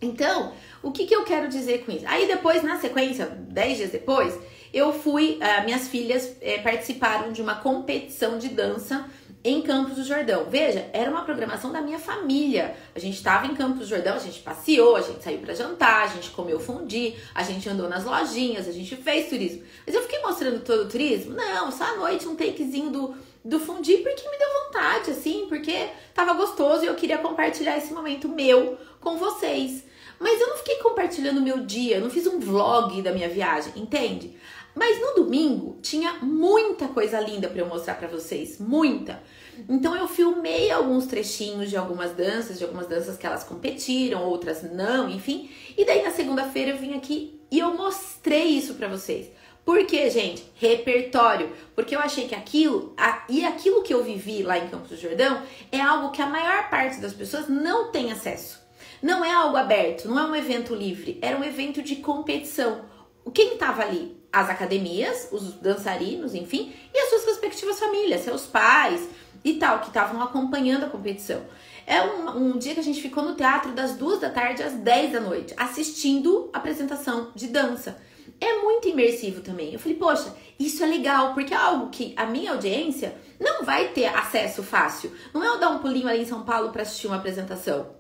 Então, 0.01 0.53
o 0.81 0.93
que, 0.93 1.07
que 1.07 1.15
eu 1.15 1.25
quero 1.25 1.49
dizer 1.49 1.85
com 1.85 1.91
isso? 1.91 2.07
Aí 2.07 2.29
depois, 2.29 2.63
na 2.63 2.79
sequência, 2.79 3.27
10 3.27 3.77
dias 3.77 3.91
depois, 3.91 4.39
eu 4.73 4.93
fui, 4.93 5.41
uh, 5.43 5.65
minhas 5.65 5.89
filhas 5.89 6.37
é, 6.41 6.59
participaram 6.59 7.33
de 7.33 7.43
uma 7.43 7.57
competição 7.57 8.39
de 8.39 8.49
dança 8.49 9.11
em 9.43 9.63
Campos 9.63 9.97
do 9.97 10.05
Jordão. 10.05 10.47
Veja, 10.49 10.89
era 10.93 11.11
uma 11.11 11.23
programação 11.23 11.73
da 11.73 11.81
minha 11.81 11.99
família. 11.99 12.77
A 12.95 12.99
gente 12.99 13.17
estava 13.17 13.47
em 13.47 13.55
Campos 13.55 13.81
do 13.81 13.87
Jordão, 13.87 14.17
a 14.17 14.19
gente 14.19 14.41
passeou, 14.41 14.97
a 14.97 15.01
gente 15.01 15.23
saiu 15.23 15.39
para 15.39 15.55
jantar, 15.55 16.05
a 16.05 16.07
gente 16.09 16.31
comeu 16.31 16.61
fundi, 16.61 17.15
a 17.35 17.43
gente 17.43 17.69
andou 17.69 17.89
nas 17.89 18.05
lojinhas, 18.05 18.69
a 18.69 18.73
gente 18.73 18.95
fez 18.97 19.29
turismo. 19.29 19.63
Mas 19.87 19.95
eu 19.95 20.03
fiquei 20.03 20.21
mostrando 20.21 20.61
todo 20.61 20.83
o 20.83 20.89
turismo? 20.89 21.35
Não, 21.35 21.73
só 21.73 21.85
à 21.85 21.97
noite 21.97 22.29
um 22.29 22.37
takezinho 22.37 22.91
do, 22.91 23.15
do 23.45 23.59
fundi 23.59 23.97
porque 23.99 24.29
me 24.29 24.39
deu 24.39 24.49
vontade, 24.65 25.11
assim, 25.11 25.47
porque 25.49 25.89
tava 26.15 26.35
gostoso 26.35 26.85
e 26.85 26.87
eu 26.87 26.95
queria 26.95 27.19
compartilhar 27.19 27.77
esse 27.79 27.93
momento 27.93 28.29
meu 28.29 28.79
com 29.01 29.17
vocês. 29.17 29.85
Mas 30.19 30.39
eu 30.39 30.49
não 30.49 30.59
fiquei 30.59 30.77
compartilhando 30.77 31.41
meu 31.41 31.61
dia, 31.61 31.99
não 31.99 32.11
fiz 32.11 32.27
um 32.27 32.39
vlog 32.39 33.01
da 33.01 33.11
minha 33.11 33.29
viagem, 33.29 33.73
entende? 33.75 34.37
Mas 34.75 35.01
no 35.01 35.25
domingo 35.25 35.79
tinha 35.83 36.15
muita 36.23 36.89
coisa 36.89 37.21
linda 37.21 37.49
para 37.49 37.61
eu 37.61 37.67
mostrar 37.67 37.95
para 37.95 38.09
vocês, 38.09 38.59
muita. 38.59 39.23
Então 39.69 39.97
eu 39.97 40.07
filmei 40.07 40.71
alguns 40.71 41.07
trechinhos 41.07 41.69
de 41.69 41.77
algumas 41.77 42.13
danças, 42.13 42.59
de 42.59 42.65
algumas 42.65 42.87
danças 42.87 43.17
que 43.17 43.27
elas 43.27 43.45
competiram, 43.45 44.25
outras 44.25 44.63
não, 44.63 45.09
enfim. 45.09 45.51
E 45.77 45.85
daí 45.85 46.03
na 46.03 46.11
segunda-feira 46.11 46.71
eu 46.71 46.79
vim 46.79 46.95
aqui 46.95 47.41
e 47.51 47.59
eu 47.59 47.75
mostrei 47.75 48.45
isso 48.45 48.75
para 48.75 48.89
vocês. 48.89 49.31
Por 49.65 49.85
quê, 49.87 50.09
gente? 50.09 50.45
Repertório. 50.55 51.53
Porque 51.75 51.95
eu 51.95 52.01
achei 52.01 52.27
que 52.27 52.35
aquilo, 52.35 52.95
a, 52.97 53.25
e 53.29 53.45
aquilo 53.45 53.83
que 53.83 53.93
eu 53.93 54.03
vivi 54.03 54.43
lá 54.43 54.59
em 54.59 54.69
Campos 54.69 54.91
do 54.91 54.97
Jordão, 54.97 55.43
é 55.71 55.81
algo 55.81 56.11
que 56.11 56.23
a 56.23 56.27
maior 56.27 56.71
parte 56.71 57.01
das 57.01 57.13
pessoas 57.13 57.49
não 57.49 57.91
tem 57.91 58.11
acesso. 58.11 58.61
Não 59.03 59.25
é 59.25 59.33
algo 59.33 59.57
aberto, 59.57 60.09
não 60.09 60.19
é 60.19 60.25
um 60.25 60.37
evento 60.37 60.75
livre, 60.75 61.19
era 61.23 61.37
um 61.37 61.45
evento 61.45 61.83
de 61.83 61.97
competição. 61.97 62.85
Quem 63.33 63.55
estava 63.55 63.83
ali? 63.83 64.20
As 64.33 64.49
academias, 64.49 65.29
os 65.33 65.55
dançarinos, 65.55 66.35
enfim, 66.35 66.73
e 66.95 66.99
as 66.99 67.11
suas 67.11 67.25
respectivas 67.25 67.79
famílias, 67.79 68.21
seus 68.21 68.47
pais 68.47 69.09
e 69.45 69.55
tal, 69.55 69.81
que 69.81 69.89
estavam 69.89 70.23
acompanhando 70.23 70.85
a 70.85 70.89
competição. 70.89 71.43
É 71.87 72.03
um, 72.03 72.53
um, 72.53 72.59
dia 72.59 72.75
que 72.75 72.81
a 72.81 72.85
gente 72.85 73.03
ficou 73.03 73.25
no 73.25 73.35
teatro 73.35 73.73
das 73.73 73.97
duas 73.97 74.21
da 74.21 74.31
tarde 74.31 74.63
às 74.63 74.75
10 74.75 75.13
da 75.13 75.21
noite, 75.21 75.55
assistindo 75.57 76.49
a 76.53 76.59
apresentação 76.59 77.33
de 77.35 77.49
dança. 77.49 78.01
É 78.41 78.63
muito 78.63 78.89
imersivo 78.89 79.41
também. 79.41 79.73
Eu 79.73 79.79
falei, 79.79 79.99
poxa, 79.99 80.35
isso 80.59 80.83
é 80.85 80.87
legal, 80.87 81.35
porque 81.35 81.53
é 81.53 81.57
algo 81.57 81.91
que 81.91 82.15
a 82.17 82.25
minha 82.27 82.53
audiência 82.53 83.15
não 83.41 83.65
vai 83.65 83.89
ter 83.89 84.07
acesso 84.07 84.63
fácil. 84.63 85.13
Não 85.35 85.43
é 85.43 85.49
eu 85.49 85.59
dar 85.59 85.71
um 85.71 85.79
pulinho 85.79 86.09
ali 86.09 86.23
em 86.23 86.27
São 86.27 86.43
Paulo 86.43 86.71
para 86.71 86.83
assistir 86.83 87.07
uma 87.07 87.17
apresentação. 87.17 87.91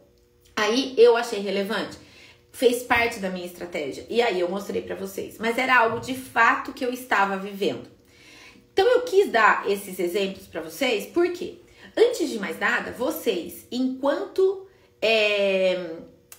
Aí 0.56 0.94
eu 0.96 1.16
achei 1.16 1.40
relevante. 1.40 1.98
Fez 2.52 2.82
parte 2.82 3.20
da 3.20 3.30
minha 3.30 3.46
estratégia. 3.46 4.04
E 4.08 4.20
aí 4.20 4.40
eu 4.40 4.48
mostrei 4.48 4.82
para 4.82 4.96
vocês. 4.96 5.36
Mas 5.38 5.56
era 5.56 5.78
algo 5.78 6.00
de 6.00 6.14
fato 6.14 6.72
que 6.72 6.84
eu 6.84 6.92
estava 6.92 7.36
vivendo. 7.36 7.88
Então 8.72 8.86
eu 8.86 9.02
quis 9.02 9.30
dar 9.30 9.68
esses 9.68 9.98
exemplos 9.98 10.46
para 10.46 10.60
vocês, 10.60 11.06
porque 11.06 11.60
antes 11.96 12.30
de 12.30 12.38
mais 12.38 12.58
nada, 12.58 12.92
vocês, 12.92 13.66
enquanto 13.70 14.66
é, 15.02 15.96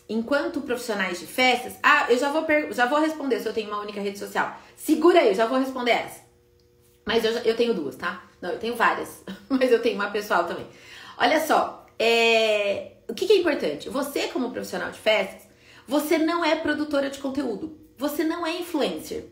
enquanto 0.08 0.62
profissionais 0.62 1.20
de 1.20 1.25
festas, 1.25 1.74
ah, 1.82 2.08
eu 2.10 2.18
já 2.18 2.32
vou 2.32 2.46
já 2.72 2.86
vou 2.86 3.00
responder 3.00 3.39
se 3.39 3.48
eu 3.48 3.53
tenho 3.53 3.68
uma 3.68 3.82
única 3.82 4.01
rede 4.01 4.20
social. 4.20 4.60
Segura 4.75 5.20
aí, 5.20 5.30
eu 5.30 5.36
já 5.36 5.46
vou 5.46 5.60
responder 5.60 5.91
essa. 5.91 6.22
Mas 7.06 7.24
eu, 7.25 7.32
eu 7.39 7.56
tenho 7.56 7.74
duas, 7.74 7.96
tá? 7.96 8.24
Não, 8.41 8.51
eu 8.51 8.60
tenho 8.60 8.75
várias, 8.75 9.24
mas 9.50 9.72
eu 9.72 9.82
tenho 9.82 9.96
uma 9.96 10.12
pessoal 10.12 10.46
também. 10.46 10.68
Olha 11.18 11.39
só, 11.46 11.86
é, 11.98 12.94
o 13.08 13.13
que, 13.13 13.27
que 13.27 13.34
é 13.34 13.38
importante? 13.38 13.89
Você, 13.89 14.27
como 14.27 14.51
profissional 14.51 14.91
de 14.91 15.00
festas, 15.00 15.48
você 15.88 16.18
não 16.18 16.44
é 16.44 16.56
produtora 16.56 17.10
de 17.10 17.20
conteúdo. 17.20 17.78
Você 17.98 18.24
não 18.24 18.46
é 18.46 18.58
influencer. 18.58 19.26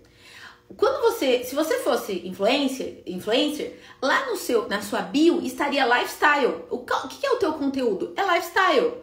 Quando 0.78 1.02
você, 1.02 1.44
se 1.44 1.56
você 1.56 1.80
fosse 1.80 2.28
influencer, 2.28 3.02
influencer, 3.06 3.80
lá 4.02 4.28
no 4.28 4.38
seu, 4.38 4.68
na 4.68 4.82
sua 4.82 5.02
bio 5.02 5.42
estaria 5.42 5.86
lifestyle. 5.86 6.66
O, 6.70 6.80
que 6.80 7.26
é 7.26 7.32
o 7.32 7.38
teu 7.38 7.54
conteúdo? 7.54 8.14
É 8.16 8.22
lifestyle. 8.22 8.94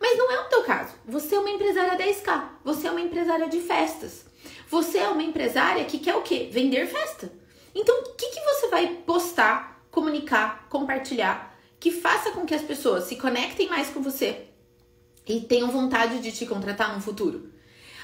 Mas 0.00 0.18
não 0.18 0.32
é 0.32 0.40
o 0.40 0.48
teu 0.48 0.62
caso. 0.64 0.94
Você 1.06 1.36
é 1.36 1.38
uma 1.38 1.50
empresária 1.50 1.96
10K. 1.96 2.48
Você 2.64 2.88
é 2.88 2.90
uma 2.90 3.00
empresária 3.00 3.48
de 3.48 3.60
festas. 3.60 4.24
Você 4.68 4.98
é 4.98 5.08
uma 5.08 5.22
empresária 5.22 5.84
que 5.84 5.98
quer 5.98 6.16
o 6.16 6.22
quê? 6.22 6.48
Vender 6.50 6.86
festa. 6.86 7.32
Então, 7.74 8.00
o 8.00 8.14
que, 8.14 8.28
que 8.28 8.40
você 8.40 8.68
vai 8.68 8.88
postar, 9.06 9.86
comunicar, 9.90 10.66
compartilhar 10.68 11.56
que 11.78 11.90
faça 11.90 12.32
com 12.32 12.44
que 12.44 12.54
as 12.54 12.62
pessoas 12.62 13.04
se 13.04 13.16
conectem 13.16 13.68
mais 13.68 13.88
com 13.88 14.02
você 14.02 14.51
e 15.26 15.40
tenham 15.40 15.70
vontade 15.70 16.20
de 16.20 16.32
te 16.32 16.46
contratar 16.46 16.94
no 16.94 17.00
futuro? 17.00 17.52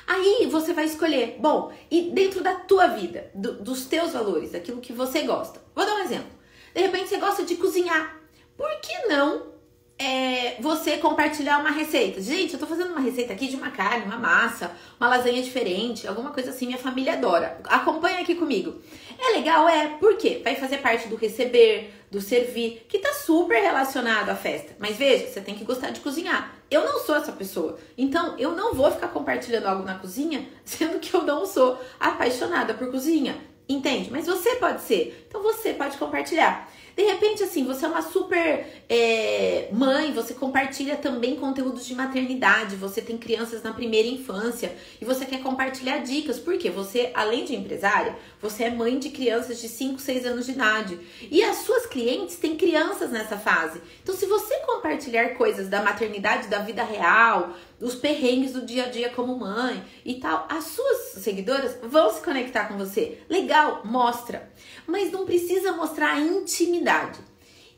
Aí 0.06 0.48
você 0.50 0.72
vai 0.72 0.86
escolher, 0.86 1.36
bom, 1.38 1.70
e 1.90 2.10
dentro 2.10 2.42
da 2.42 2.54
tua 2.54 2.86
vida, 2.86 3.30
do, 3.34 3.62
dos 3.62 3.84
teus 3.84 4.12
valores, 4.12 4.52
daquilo 4.52 4.80
que 4.80 4.92
você 4.92 5.22
gosta. 5.22 5.60
Vou 5.74 5.84
dar 5.84 5.96
um 5.96 6.04
exemplo. 6.04 6.30
De 6.74 6.80
repente 6.80 7.08
você 7.08 7.18
gosta 7.18 7.44
de 7.44 7.56
cozinhar. 7.56 8.16
Por 8.56 8.68
que 8.80 9.06
não 9.06 9.58
é, 9.98 10.56
você 10.60 10.96
compartilhar 10.96 11.58
uma 11.58 11.70
receita. 11.70 12.22
Gente, 12.22 12.54
eu 12.54 12.60
tô 12.60 12.66
fazendo 12.66 12.92
uma 12.92 13.00
receita 13.00 13.32
aqui 13.32 13.48
de 13.48 13.56
uma 13.56 13.70
carne, 13.70 14.04
uma 14.04 14.16
massa, 14.16 14.70
uma 14.98 15.08
lasanha 15.08 15.42
diferente, 15.42 16.06
alguma 16.06 16.30
coisa 16.30 16.50
assim, 16.50 16.66
minha 16.66 16.78
família 16.78 17.14
adora. 17.14 17.60
Acompanha 17.64 18.20
aqui 18.20 18.36
comigo. 18.36 18.80
É 19.18 19.36
legal? 19.36 19.68
É, 19.68 19.88
por 19.98 20.16
quê? 20.16 20.40
Vai 20.44 20.54
fazer 20.54 20.78
parte 20.78 21.08
do 21.08 21.16
receber, 21.16 21.92
do 22.10 22.20
servir, 22.20 22.86
que 22.88 22.98
tá 22.98 23.12
super 23.12 23.60
relacionado 23.60 24.30
à 24.30 24.36
festa. 24.36 24.76
Mas 24.78 24.96
veja, 24.96 25.26
você 25.26 25.40
tem 25.40 25.56
que 25.56 25.64
gostar 25.64 25.90
de 25.90 26.00
cozinhar. 26.00 26.57
Eu 26.70 26.84
não 26.84 27.00
sou 27.00 27.16
essa 27.16 27.32
pessoa. 27.32 27.78
Então, 27.96 28.36
eu 28.38 28.52
não 28.52 28.74
vou 28.74 28.90
ficar 28.90 29.08
compartilhando 29.08 29.66
algo 29.66 29.84
na 29.84 29.98
cozinha, 29.98 30.48
sendo 30.64 30.98
que 30.98 31.14
eu 31.14 31.22
não 31.22 31.46
sou 31.46 31.78
apaixonada 31.98 32.74
por 32.74 32.90
cozinha. 32.90 33.36
Entende? 33.68 34.10
Mas 34.10 34.26
você 34.26 34.56
pode 34.56 34.82
ser. 34.82 35.26
Então, 35.28 35.42
você 35.42 35.74
pode 35.74 35.96
compartilhar. 35.96 36.70
De 36.98 37.04
repente, 37.04 37.44
assim, 37.44 37.64
você 37.64 37.84
é 37.84 37.88
uma 37.88 38.02
super 38.02 38.66
é, 38.88 39.68
mãe, 39.70 40.12
você 40.12 40.34
compartilha 40.34 40.96
também 40.96 41.36
conteúdos 41.36 41.86
de 41.86 41.94
maternidade, 41.94 42.74
você 42.74 43.00
tem 43.00 43.16
crianças 43.16 43.62
na 43.62 43.72
primeira 43.72 44.08
infância 44.08 44.74
e 45.00 45.04
você 45.04 45.24
quer 45.24 45.40
compartilhar 45.40 45.98
dicas, 45.98 46.40
porque 46.40 46.68
você, 46.70 47.12
além 47.14 47.44
de 47.44 47.54
empresária, 47.54 48.16
você 48.42 48.64
é 48.64 48.70
mãe 48.70 48.98
de 48.98 49.10
crianças 49.10 49.60
de 49.60 49.68
5, 49.68 50.00
6 50.00 50.26
anos 50.26 50.46
de 50.46 50.52
idade. 50.52 50.98
E 51.30 51.40
as 51.44 51.58
suas 51.58 51.86
clientes 51.86 52.34
têm 52.34 52.56
crianças 52.56 53.12
nessa 53.12 53.38
fase. 53.38 53.80
Então, 54.02 54.16
se 54.16 54.26
você 54.26 54.56
compartilhar 54.66 55.36
coisas 55.36 55.68
da 55.68 55.80
maternidade, 55.80 56.48
da 56.48 56.58
vida 56.58 56.82
real, 56.82 57.54
os 57.80 57.94
perrengues 57.94 58.54
do 58.54 58.66
dia 58.66 58.86
a 58.86 58.88
dia 58.88 59.08
como 59.10 59.38
mãe 59.38 59.84
e 60.04 60.14
tal, 60.16 60.46
as 60.48 60.64
suas 60.64 61.22
seguidoras 61.22 61.78
vão 61.80 62.12
se 62.12 62.20
conectar 62.22 62.66
com 62.66 62.76
você. 62.76 63.18
Legal, 63.28 63.82
mostra. 63.84 64.50
Mas 64.84 65.12
não 65.12 65.24
precisa 65.24 65.70
mostrar 65.70 66.14
a 66.14 66.20
intimidade. 66.20 66.87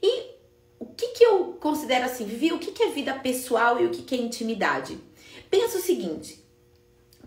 E 0.02 0.31
o 0.79 0.87
que, 0.87 1.09
que 1.09 1.25
eu 1.25 1.55
considero 1.61 2.07
assim, 2.07 2.25
Vivi, 2.25 2.52
o 2.52 2.59
que, 2.59 2.73
que 2.73 2.83
é 2.83 2.90
vida 2.90 3.14
pessoal 3.14 3.81
e 3.81 3.87
o 3.87 3.90
que, 3.90 4.02
que 4.02 4.14
é 4.14 4.19
intimidade? 4.19 4.99
Pensa 5.50 5.79
o 5.79 5.83
seguinte, 5.83 6.45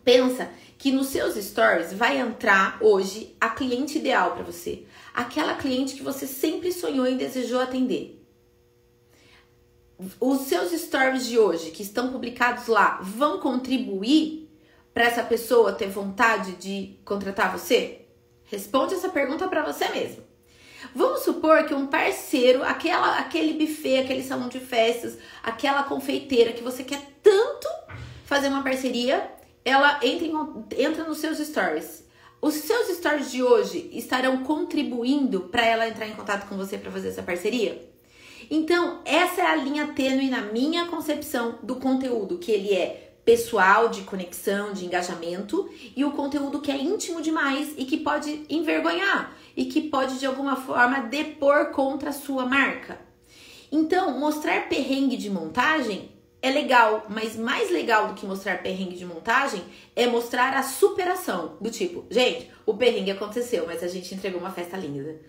pensa 0.04 0.50
que 0.78 0.92
nos 0.92 1.08
seus 1.08 1.36
stories 1.36 1.94
vai 1.94 2.18
entrar 2.18 2.78
hoje 2.82 3.36
a 3.40 3.50
cliente 3.50 3.98
ideal 3.98 4.34
para 4.34 4.44
você. 4.44 4.86
Aquela 5.14 5.56
cliente 5.56 5.96
que 5.96 6.04
você 6.04 6.26
sempre 6.26 6.72
sonhou 6.72 7.08
e 7.08 7.16
desejou 7.16 7.60
atender 7.60 8.24
os 10.20 10.42
seus 10.42 10.72
stories 10.72 11.26
de 11.26 11.38
hoje 11.38 11.72
que 11.72 11.84
estão 11.84 12.12
publicados 12.12 12.68
lá 12.68 13.00
vão 13.02 13.40
contribuir 13.40 14.50
para 14.94 15.06
essa 15.06 15.24
pessoa 15.24 15.74
ter 15.74 15.90
vontade 15.90 16.54
de 16.54 17.00
contratar 17.04 17.58
você? 17.58 18.06
Responde 18.46 18.94
essa 18.94 19.10
pergunta 19.10 19.48
para 19.48 19.64
você 19.64 19.88
mesmo. 19.90 20.24
Vamos 20.96 21.22
supor 21.22 21.66
que 21.66 21.74
um 21.74 21.88
parceiro, 21.88 22.64
aquela, 22.64 23.18
aquele 23.18 23.54
buffet, 23.54 24.00
aquele 24.00 24.24
salão 24.24 24.48
de 24.48 24.60
festas, 24.60 25.18
aquela 25.42 25.84
confeiteira 25.84 26.54
que 26.54 26.64
você 26.64 26.84
quer 26.84 27.02
tanto 27.22 27.68
fazer 28.26 28.48
uma 28.50 28.64
parceria, 28.64 29.32
ela 29.66 30.00
entra, 30.04 30.28
em, 30.28 30.34
entra 30.78 31.04
nos 31.04 31.18
seus 31.18 31.40
stories. 31.40 32.04
Os 32.42 32.56
seus 32.56 32.90
stories 32.98 33.32
de 33.32 33.42
hoje 33.42 33.90
estarão 33.94 34.44
contribuindo 34.44 35.42
para 35.42 35.66
ela 35.66 35.88
entrar 35.88 36.08
em 36.08 36.14
contato 36.14 36.48
com 36.48 36.58
você 36.58 36.78
para 36.78 36.92
fazer 36.92 37.10
essa 37.10 37.24
parceria? 37.24 37.90
Então, 38.52 39.02
essa 39.06 39.42
é 39.42 39.46
a 39.46 39.56
linha 39.56 39.88
tênue 39.88 40.30
na 40.30 40.42
minha 40.42 40.86
concepção 40.86 41.58
do 41.64 41.78
conteúdo, 41.78 42.38
que 42.38 42.52
ele 42.52 42.74
é 42.74 43.13
pessoal, 43.26 43.90
de 43.90 44.02
conexão, 44.02 44.74
de 44.74 44.86
engajamento, 44.86 45.70
e 45.96 46.04
o 46.04 46.12
conteúdo 46.12 46.62
que 46.62 46.72
é 46.72 46.78
íntimo 46.78 47.22
demais 47.22 47.74
e 47.78 47.86
que 47.86 47.98
pode 47.98 48.46
envergonhar 48.50 49.36
e 49.56 49.66
que 49.66 49.82
pode 49.82 50.20
de 50.20 50.26
alguma 50.26 50.56
forma 50.56 51.02
depor 51.02 51.68
contra 51.68 52.10
a 52.10 52.14
sua 52.14 52.46
marca. 52.46 53.00
Então, 53.72 54.20
mostrar 54.20 54.68
perrengue 54.68 55.18
de 55.18 55.30
montagem 55.30 56.12
é 56.42 56.52
legal, 56.52 57.06
mas 57.10 57.38
mais 57.38 57.72
legal 57.72 58.10
do 58.10 58.14
que 58.16 58.26
mostrar 58.26 58.62
perrengue 58.62 58.98
de 58.98 59.06
montagem 59.06 59.64
é 59.96 60.06
mostrar 60.06 60.54
a 60.54 60.62
superação. 60.62 61.56
Do 61.62 61.72
tipo, 61.72 62.06
gente, 62.10 62.52
o 62.66 62.74
perrengue 62.74 63.12
aconteceu, 63.12 63.66
mas 63.66 63.82
a 63.82 63.88
gente 63.88 64.14
entregou 64.14 64.42
uma 64.42 64.52
festa 64.52 64.76
linda. 64.76 65.22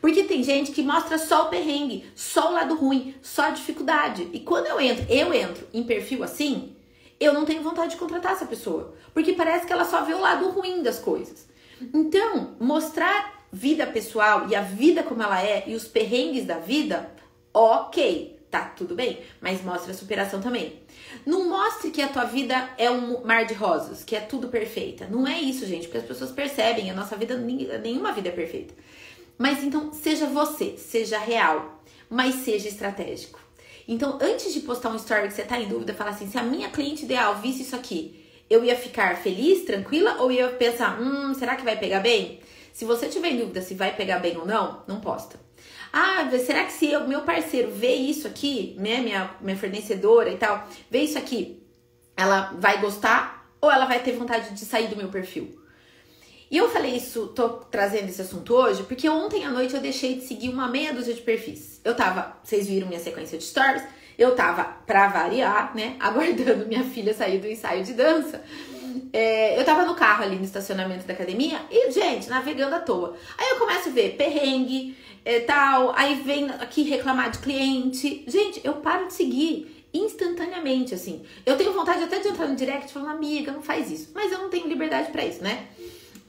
Porque 0.00 0.24
tem 0.24 0.42
gente 0.42 0.70
que 0.70 0.82
mostra 0.82 1.18
só 1.18 1.46
o 1.46 1.48
perrengue, 1.48 2.04
só 2.14 2.50
o 2.50 2.52
lado 2.52 2.74
ruim, 2.74 3.14
só 3.22 3.44
a 3.44 3.50
dificuldade. 3.50 4.28
E 4.32 4.40
quando 4.40 4.66
eu 4.66 4.78
entro, 4.80 5.06
eu 5.08 5.32
entro 5.32 5.66
em 5.72 5.82
perfil 5.82 6.22
assim, 6.22 6.76
eu 7.20 7.32
não 7.32 7.44
tenho 7.44 7.62
vontade 7.62 7.92
de 7.92 7.96
contratar 7.96 8.32
essa 8.32 8.46
pessoa. 8.46 8.94
Porque 9.12 9.32
parece 9.32 9.66
que 9.66 9.72
ela 9.72 9.84
só 9.84 10.02
vê 10.02 10.14
o 10.14 10.20
lado 10.20 10.50
ruim 10.50 10.82
das 10.82 10.98
coisas. 10.98 11.48
Então, 11.94 12.56
mostrar 12.58 13.44
vida 13.52 13.86
pessoal 13.86 14.48
e 14.48 14.54
a 14.54 14.62
vida 14.62 15.02
como 15.02 15.22
ela 15.22 15.42
é 15.42 15.64
e 15.66 15.74
os 15.74 15.86
perrengues 15.86 16.44
da 16.44 16.58
vida, 16.58 17.10
ok, 17.52 18.38
tá 18.50 18.64
tudo 18.76 18.94
bem, 18.94 19.20
mas 19.40 19.62
mostra 19.62 19.92
a 19.92 19.94
superação 19.94 20.40
também. 20.40 20.80
Não 21.24 21.48
mostre 21.48 21.90
que 21.90 22.02
a 22.02 22.08
tua 22.08 22.24
vida 22.24 22.70
é 22.76 22.90
um 22.90 23.24
mar 23.24 23.44
de 23.46 23.54
rosas, 23.54 24.04
que 24.04 24.16
é 24.16 24.20
tudo 24.20 24.48
perfeita. 24.48 25.06
Não 25.06 25.26
é 25.26 25.40
isso, 25.40 25.66
gente, 25.66 25.86
porque 25.86 25.98
as 25.98 26.04
pessoas 26.04 26.30
percebem, 26.30 26.90
a 26.90 26.94
nossa 26.94 27.16
vida, 27.16 27.36
nenhuma 27.36 28.12
vida 28.12 28.28
é 28.28 28.32
perfeita. 28.32 28.74
Mas 29.36 29.62
então, 29.62 29.92
seja 29.92 30.26
você, 30.26 30.76
seja 30.76 31.18
real, 31.18 31.82
mas 32.10 32.36
seja 32.36 32.68
estratégico. 32.68 33.40
Então, 33.88 34.18
antes 34.20 34.52
de 34.52 34.60
postar 34.60 34.90
um 34.90 34.96
story 34.96 35.28
que 35.28 35.34
você 35.34 35.42
tá 35.42 35.58
em 35.58 35.66
dúvida, 35.66 35.94
falar 35.94 36.10
assim: 36.10 36.30
se 36.30 36.36
a 36.36 36.42
minha 36.42 36.68
cliente 36.68 37.06
ideal 37.06 37.36
visse 37.36 37.62
isso 37.62 37.74
aqui, 37.74 38.22
eu 38.50 38.62
ia 38.62 38.76
ficar 38.76 39.16
feliz, 39.16 39.64
tranquila 39.64 40.20
ou 40.20 40.30
ia 40.30 40.46
pensar: 40.50 41.00
hum, 41.00 41.32
será 41.32 41.56
que 41.56 41.64
vai 41.64 41.78
pegar 41.78 42.00
bem? 42.00 42.38
Se 42.70 42.84
você 42.84 43.08
tiver 43.08 43.30
em 43.30 43.38
dúvida 43.38 43.62
se 43.62 43.74
vai 43.74 43.96
pegar 43.96 44.18
bem 44.18 44.36
ou 44.36 44.46
não, 44.46 44.84
não 44.86 45.00
posta. 45.00 45.40
Ah, 45.90 46.28
será 46.44 46.64
que 46.64 46.72
se 46.72 46.94
o 46.94 47.08
meu 47.08 47.22
parceiro 47.22 47.70
vê 47.70 47.94
isso 47.94 48.28
aqui, 48.28 48.76
né, 48.78 49.00
minha, 49.00 49.34
minha 49.40 49.56
fornecedora 49.56 50.30
e 50.30 50.36
tal, 50.36 50.68
vê 50.90 51.00
isso 51.00 51.16
aqui, 51.16 51.66
ela 52.14 52.54
vai 52.58 52.78
gostar 52.80 53.50
ou 53.60 53.72
ela 53.72 53.86
vai 53.86 54.00
ter 54.00 54.12
vontade 54.12 54.54
de 54.54 54.64
sair 54.66 54.88
do 54.88 54.96
meu 54.96 55.08
perfil? 55.08 55.57
E 56.50 56.56
eu 56.56 56.68
falei 56.70 56.96
isso, 56.96 57.26
tô 57.28 57.48
trazendo 57.48 58.08
esse 58.08 58.22
assunto 58.22 58.54
hoje, 58.54 58.82
porque 58.84 59.08
ontem 59.08 59.44
à 59.44 59.50
noite 59.50 59.74
eu 59.74 59.80
deixei 59.80 60.14
de 60.14 60.22
seguir 60.22 60.48
uma 60.48 60.66
meia 60.66 60.94
dúzia 60.94 61.12
de 61.12 61.20
perfis. 61.20 61.80
Eu 61.84 61.94
tava, 61.94 62.38
vocês 62.42 62.66
viram 62.66 62.88
minha 62.88 63.00
sequência 63.00 63.36
de 63.36 63.44
stories, 63.44 63.82
eu 64.16 64.34
tava, 64.34 64.64
pra 64.86 65.08
variar, 65.08 65.74
né, 65.76 65.96
aguardando 66.00 66.66
minha 66.66 66.82
filha 66.82 67.12
sair 67.12 67.38
do 67.38 67.46
ensaio 67.46 67.84
de 67.84 67.92
dança. 67.92 68.42
É, 69.12 69.60
eu 69.60 69.64
tava 69.64 69.84
no 69.84 69.94
carro 69.94 70.24
ali 70.24 70.36
no 70.36 70.44
estacionamento 70.44 71.06
da 71.06 71.12
academia 71.12 71.60
e, 71.70 71.90
gente, 71.90 72.28
navegando 72.28 72.74
à 72.74 72.80
toa. 72.80 73.14
Aí 73.36 73.50
eu 73.50 73.56
começo 73.56 73.90
a 73.90 73.92
ver 73.92 74.16
perrengue, 74.16 74.96
é, 75.24 75.40
tal, 75.40 75.92
aí 75.94 76.14
vem 76.16 76.50
aqui 76.50 76.82
reclamar 76.82 77.30
de 77.30 77.38
cliente. 77.38 78.24
Gente, 78.26 78.60
eu 78.64 78.74
paro 78.74 79.06
de 79.06 79.12
seguir 79.12 79.86
instantaneamente, 79.92 80.94
assim. 80.94 81.22
Eu 81.44 81.56
tenho 81.56 81.72
vontade 81.72 82.02
até 82.02 82.18
de 82.18 82.28
entrar 82.28 82.48
no 82.48 82.56
direct 82.56 82.92
falando, 82.92 83.10
amiga, 83.10 83.52
não 83.52 83.62
faz 83.62 83.90
isso. 83.90 84.10
Mas 84.14 84.32
eu 84.32 84.38
não 84.38 84.48
tenho 84.48 84.66
liberdade 84.66 85.10
para 85.10 85.24
isso, 85.24 85.42
né? 85.42 85.66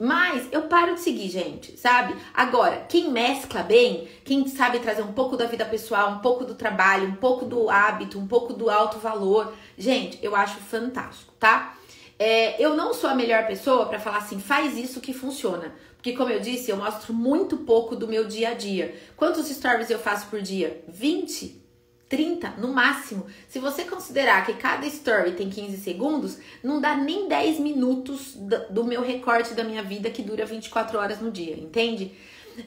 Mas 0.02 0.48
eu 0.50 0.62
paro 0.62 0.94
de 0.94 1.00
seguir, 1.00 1.28
gente, 1.28 1.76
sabe? 1.76 2.16
Agora, 2.32 2.86
quem 2.88 3.10
mescla 3.10 3.62
bem, 3.62 4.08
quem 4.24 4.48
sabe 4.48 4.78
trazer 4.78 5.02
um 5.02 5.12
pouco 5.12 5.36
da 5.36 5.44
vida 5.44 5.62
pessoal, 5.66 6.12
um 6.12 6.18
pouco 6.20 6.42
do 6.42 6.54
trabalho, 6.54 7.06
um 7.06 7.16
pouco 7.16 7.44
do 7.44 7.68
hábito, 7.68 8.18
um 8.18 8.26
pouco 8.26 8.54
do 8.54 8.70
alto 8.70 8.98
valor, 8.98 9.52
gente, 9.76 10.18
eu 10.22 10.34
acho 10.34 10.56
fantástico, 10.56 11.34
tá? 11.38 11.76
É, 12.18 12.62
eu 12.62 12.74
não 12.74 12.94
sou 12.94 13.10
a 13.10 13.14
melhor 13.14 13.46
pessoa 13.46 13.84
para 13.86 14.00
falar 14.00 14.18
assim, 14.18 14.40
faz 14.40 14.78
isso 14.78 15.02
que 15.02 15.12
funciona. 15.12 15.74
Porque, 15.96 16.14
como 16.14 16.30
eu 16.30 16.40
disse, 16.40 16.70
eu 16.70 16.78
mostro 16.78 17.12
muito 17.12 17.58
pouco 17.58 17.94
do 17.94 18.08
meu 18.08 18.26
dia 18.26 18.50
a 18.50 18.54
dia. 18.54 18.94
Quantos 19.18 19.48
stories 19.48 19.90
eu 19.90 19.98
faço 19.98 20.28
por 20.28 20.40
dia? 20.40 20.82
20? 20.88 21.60
30 22.10 22.56
no 22.58 22.74
máximo. 22.74 23.24
Se 23.48 23.60
você 23.60 23.84
considerar 23.84 24.44
que 24.44 24.54
cada 24.54 24.84
story 24.86 25.32
tem 25.32 25.48
15 25.48 25.78
segundos, 25.78 26.38
não 26.62 26.80
dá 26.80 26.96
nem 26.96 27.28
10 27.28 27.60
minutos 27.60 28.34
do 28.68 28.84
meu 28.84 29.00
recorte 29.00 29.54
da 29.54 29.62
minha 29.62 29.82
vida 29.82 30.10
que 30.10 30.20
dura 30.20 30.44
24 30.44 30.98
horas 30.98 31.20
no 31.20 31.30
dia, 31.30 31.54
entende? 31.54 32.12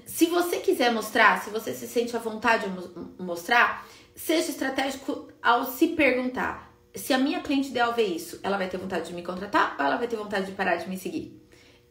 Se 0.05 0.27
você 0.27 0.57
quiser 0.57 0.91
mostrar, 0.93 1.43
se 1.43 1.50
você 1.50 1.73
se 1.73 1.88
sente 1.88 2.15
à 2.15 2.19
vontade 2.19 2.67
de 2.69 3.21
mostrar, 3.21 3.85
seja 4.15 4.50
estratégico 4.50 5.27
ao 5.41 5.65
se 5.65 5.89
perguntar: 5.89 6.73
se 6.95 7.12
a 7.12 7.17
minha 7.17 7.41
cliente 7.41 7.69
ideal 7.69 7.93
ver 7.93 8.07
isso, 8.07 8.39
ela 8.41 8.57
vai 8.57 8.69
ter 8.69 8.77
vontade 8.77 9.07
de 9.07 9.13
me 9.13 9.21
contratar 9.21 9.75
ou 9.77 9.85
ela 9.85 9.97
vai 9.97 10.07
ter 10.07 10.15
vontade 10.15 10.45
de 10.45 10.53
parar 10.53 10.77
de 10.77 10.89
me 10.89 10.97
seguir? 10.97 11.38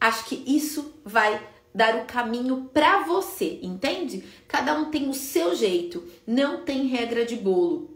Acho 0.01 0.25
que 0.25 0.43
isso 0.47 0.99
vai 1.05 1.39
dar 1.73 1.95
o 1.95 2.05
caminho 2.05 2.69
para 2.73 3.03
você, 3.03 3.59
entende? 3.61 4.23
Cada 4.47 4.73
um 4.75 4.91
tem 4.91 5.09
o 5.09 5.13
seu 5.13 5.55
jeito, 5.55 6.03
não 6.25 6.61
tem 6.63 6.87
regra 6.87 7.25
de 7.25 7.35
bolo. 7.35 7.93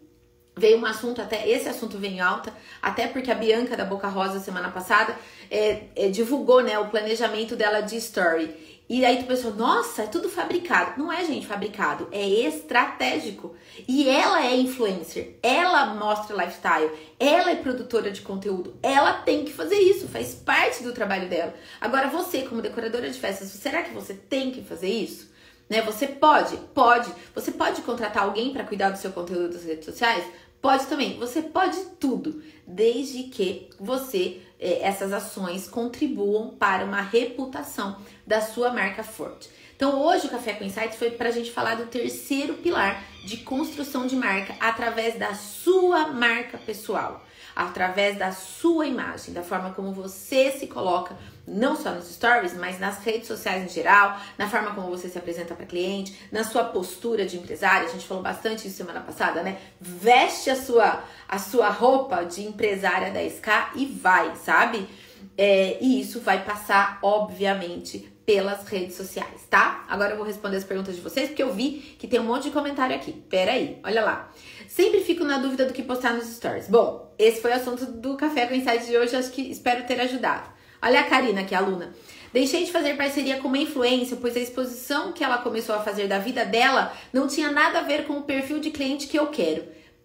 Veio 0.57 0.79
um 0.79 0.85
assunto, 0.85 1.21
até 1.21 1.47
esse 1.47 1.69
assunto 1.69 1.99
vem 1.99 2.19
alta, 2.19 2.51
até 2.81 3.07
porque 3.07 3.29
a 3.29 3.35
Bianca 3.35 3.77
da 3.77 3.85
Boca 3.85 4.07
Rosa 4.07 4.39
semana 4.39 4.71
passada 4.71 5.15
é, 5.51 5.83
é, 5.95 6.09
divulgou 6.09 6.63
né, 6.63 6.79
o 6.79 6.89
planejamento 6.89 7.55
dela 7.55 7.81
de 7.81 7.95
story. 7.97 8.76
E 8.89 9.03
aí 9.03 9.17
tu 9.17 9.25
pensou, 9.25 9.53
nossa, 9.53 10.03
é 10.03 10.07
tudo 10.07 10.29
fabricado. 10.29 10.97
Não 10.97 11.11
é, 11.11 11.25
gente, 11.25 11.45
fabricado, 11.45 12.07
é 12.11 12.25
estratégico. 12.25 13.53
E 13.85 14.07
ela 14.07 14.45
é 14.45 14.55
influencer, 14.55 15.37
ela 15.43 15.93
mostra 15.95 16.35
lifestyle, 16.35 16.89
ela 17.19 17.51
é 17.51 17.55
produtora 17.55 18.11
de 18.11 18.21
conteúdo, 18.21 18.77
ela 18.81 19.13
tem 19.13 19.43
que 19.43 19.51
fazer 19.51 19.75
isso, 19.75 20.07
faz 20.07 20.35
parte 20.35 20.83
do 20.83 20.93
trabalho 20.93 21.27
dela. 21.27 21.53
Agora 21.81 22.07
você, 22.07 22.43
como 22.43 22.61
decoradora 22.61 23.09
de 23.09 23.19
festas, 23.19 23.49
será 23.49 23.83
que 23.83 23.93
você 23.93 24.13
tem 24.13 24.51
que 24.51 24.61
fazer 24.61 24.89
isso? 24.89 25.29
Né? 25.69 25.81
Você 25.81 26.07
pode, 26.07 26.55
pode. 26.73 27.11
Você 27.35 27.51
pode 27.51 27.81
contratar 27.81 28.23
alguém 28.23 28.53
para 28.53 28.63
cuidar 28.63 28.89
do 28.89 28.97
seu 28.97 29.11
conteúdo 29.11 29.49
das 29.49 29.65
redes 29.65 29.83
sociais? 29.83 30.23
Pode 30.61 30.87
também. 30.87 31.19
Você 31.19 31.41
pode 31.41 31.77
tudo, 31.99 32.41
desde 32.65 33.23
que 33.23 33.69
você 33.79 34.41
essas 34.59 35.13
ações 35.13 35.67
contribuam 35.67 36.49
para 36.49 36.85
uma 36.85 37.01
reputação 37.01 37.97
da 38.25 38.41
sua 38.41 38.71
marca 38.71 39.03
forte. 39.03 39.49
Então, 39.75 40.01
hoje 40.01 40.25
o 40.25 40.29
Café 40.29 40.53
com 40.53 40.63
Insights 40.63 40.97
foi 40.97 41.11
para 41.11 41.29
a 41.29 41.31
gente 41.31 41.51
falar 41.51 41.75
do 41.75 41.85
terceiro 41.85 42.55
pilar 42.55 43.03
de 43.23 43.37
construção 43.37 44.07
de 44.07 44.15
marca 44.15 44.55
através 44.59 45.19
da 45.19 45.35
sua 45.35 46.07
marca 46.07 46.57
pessoal, 46.57 47.23
através 47.57 48.19
da 48.19 48.31
sua 48.31 48.85
imagem, 48.85 49.33
da 49.33 49.41
forma 49.41 49.71
como 49.71 49.91
você 49.91 50.51
se 50.51 50.67
coloca, 50.67 51.17
não 51.47 51.75
só 51.75 51.89
nos 51.89 52.07
stories, 52.07 52.53
mas 52.53 52.79
nas 52.79 52.99
redes 52.99 53.27
sociais 53.27 53.63
em 53.63 53.67
geral, 53.73 54.15
na 54.37 54.47
forma 54.47 54.75
como 54.75 54.89
você 54.89 55.09
se 55.09 55.17
apresenta 55.17 55.55
para 55.55 55.65
cliente, 55.65 56.15
na 56.31 56.43
sua 56.43 56.65
postura 56.65 57.25
de 57.25 57.35
empresário. 57.35 57.87
A 57.87 57.91
gente 57.91 58.05
falou 58.05 58.21
bastante 58.21 58.67
isso 58.67 58.77
semana 58.77 58.99
passada, 58.99 59.41
né? 59.41 59.57
Veste 59.81 60.51
a 60.51 60.55
sua, 60.55 61.01
a 61.27 61.39
sua 61.39 61.69
roupa 61.69 62.23
de 62.23 62.43
empresária 62.43 63.11
da 63.11 63.23
SK 63.23 63.75
e 63.75 63.87
vai, 63.87 64.35
sabe? 64.35 64.87
É, 65.35 65.79
e 65.81 65.99
isso 65.99 66.21
vai 66.21 66.43
passar, 66.43 66.99
obviamente, 67.01 68.07
pelas 68.23 68.67
redes 68.67 68.95
sociais, 68.95 69.47
tá? 69.49 69.83
Agora 69.87 70.11
eu 70.11 70.17
vou 70.17 70.25
responder 70.25 70.57
as 70.57 70.63
perguntas 70.63 70.95
de 70.95 71.01
vocês, 71.01 71.29
porque 71.29 71.41
eu 71.41 71.53
vi 71.53 71.95
que 71.97 72.07
tem 72.07 72.19
um 72.19 72.25
monte 72.25 72.43
de 72.43 72.51
comentário 72.51 72.95
aqui. 72.95 73.13
Pera 73.13 73.53
aí, 73.53 73.79
olha 73.83 74.03
lá. 74.03 74.31
Sempre 74.77 75.01
fico 75.01 75.23
na 75.23 75.39
dúvida 75.39 75.65
do 75.65 75.73
que 75.73 75.81
postar 75.81 76.13
nos 76.13 76.27
stories. 76.27 76.67
Bom, 76.67 77.11
esse 77.17 77.41
foi 77.41 77.49
o 77.49 77.55
assunto 77.55 77.83
do 77.83 78.15
Café 78.15 78.45
com 78.45 78.53
Insights 78.53 78.85
de 78.85 78.95
hoje, 78.95 79.15
acho 79.15 79.31
que 79.31 79.41
espero 79.41 79.87
ter 79.87 79.99
ajudado. 79.99 80.51
Olha 80.79 80.99
a 80.99 81.03
Karina 81.05 81.41
aqui, 81.41 81.55
aluna. 81.55 81.95
Deixei 82.31 82.63
de 82.63 82.71
fazer 82.71 82.95
parceria 82.95 83.37
com 83.37 83.47
uma 83.47 83.57
influência, 83.57 84.15
pois 84.21 84.37
a 84.37 84.39
exposição 84.39 85.13
que 85.13 85.23
ela 85.23 85.39
começou 85.39 85.73
a 85.73 85.81
fazer 85.81 86.07
da 86.07 86.19
vida 86.19 86.45
dela 86.45 86.93
não 87.11 87.27
tinha 87.27 87.51
nada 87.51 87.79
a 87.79 87.81
ver 87.81 88.05
com 88.05 88.19
o 88.19 88.21
perfil 88.21 88.59
de 88.59 88.69
cliente 88.69 89.07
que 89.07 89.17
eu 89.17 89.25
quero. 89.31 89.63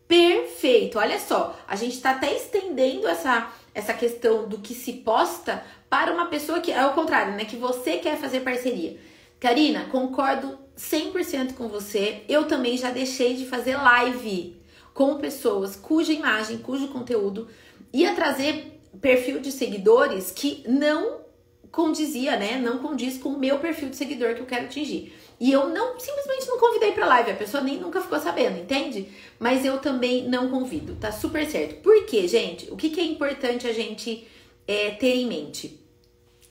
Perfeito, 0.09 0.99
olha 0.99 1.21
só, 1.21 1.55
a 1.69 1.77
gente 1.77 1.97
está 1.97 2.13
até 2.13 2.35
estendendo 2.35 3.07
essa, 3.07 3.53
essa 3.75 3.93
questão 3.93 4.49
do 4.49 4.57
que 4.57 4.73
se 4.73 4.95
posta 4.95 5.63
para 5.91 6.11
uma 6.11 6.29
pessoa 6.29 6.61
que 6.61 6.73
é 6.73 6.87
o 6.87 6.95
contrário, 6.95 7.35
né? 7.35 7.45
Que 7.45 7.57
você 7.57 7.99
quer 7.99 8.17
fazer 8.17 8.41
parceria. 8.41 8.99
Karina, 9.39 9.85
concordo 9.91 10.59
100% 10.79 11.57
com 11.57 11.69
você. 11.69 12.23
Eu 12.27 12.47
também 12.47 12.79
já 12.79 12.91
deixei 12.91 13.35
de 13.35 13.45
fazer 13.45 13.77
live 13.77 14.62
com 14.95 15.17
pessoas 15.17 15.77
cuja 15.77 16.13
imagem, 16.13 16.59
cujo 16.59 16.89
conteúdo 16.89 17.49
ia 17.93 18.15
trazer 18.15 18.81
perfil 19.01 19.41
de 19.41 19.51
seguidores 19.51 20.31
que 20.31 20.65
não 20.69 21.23
condizia, 21.71 22.37
né? 22.37 22.59
Não 22.59 22.79
condiz 22.79 23.17
com 23.17 23.31
o 23.31 23.39
meu 23.39 23.59
perfil 23.59 23.89
de 23.89 23.97
seguidor 23.97 24.35
que 24.35 24.41
eu 24.41 24.47
quero 24.47 24.67
atingir. 24.67 25.13
E 25.41 25.51
eu 25.51 25.69
não 25.71 25.99
simplesmente 25.99 26.47
não 26.47 26.59
convidei 26.59 26.93
para 26.93 27.07
live, 27.07 27.31
a 27.31 27.37
pessoa 27.37 27.63
nem 27.63 27.79
nunca 27.79 28.01
ficou 28.01 28.21
sabendo, 28.21 28.59
entende? 28.59 29.09
Mas 29.39 29.65
eu 29.65 29.79
também 29.79 30.29
não 30.29 30.51
convido, 30.51 30.95
tá 30.97 31.11
super 31.11 31.47
certo. 31.47 31.81
Por 31.83 32.05
quê, 32.05 32.29
gente? 32.29 32.71
O 32.71 32.77
que, 32.77 32.91
que 32.91 33.01
é 33.01 33.05
importante 33.05 33.67
a 33.67 33.73
gente 33.73 34.29
é, 34.69 34.91
ter 34.91 35.17
em 35.17 35.27
mente? 35.27 35.83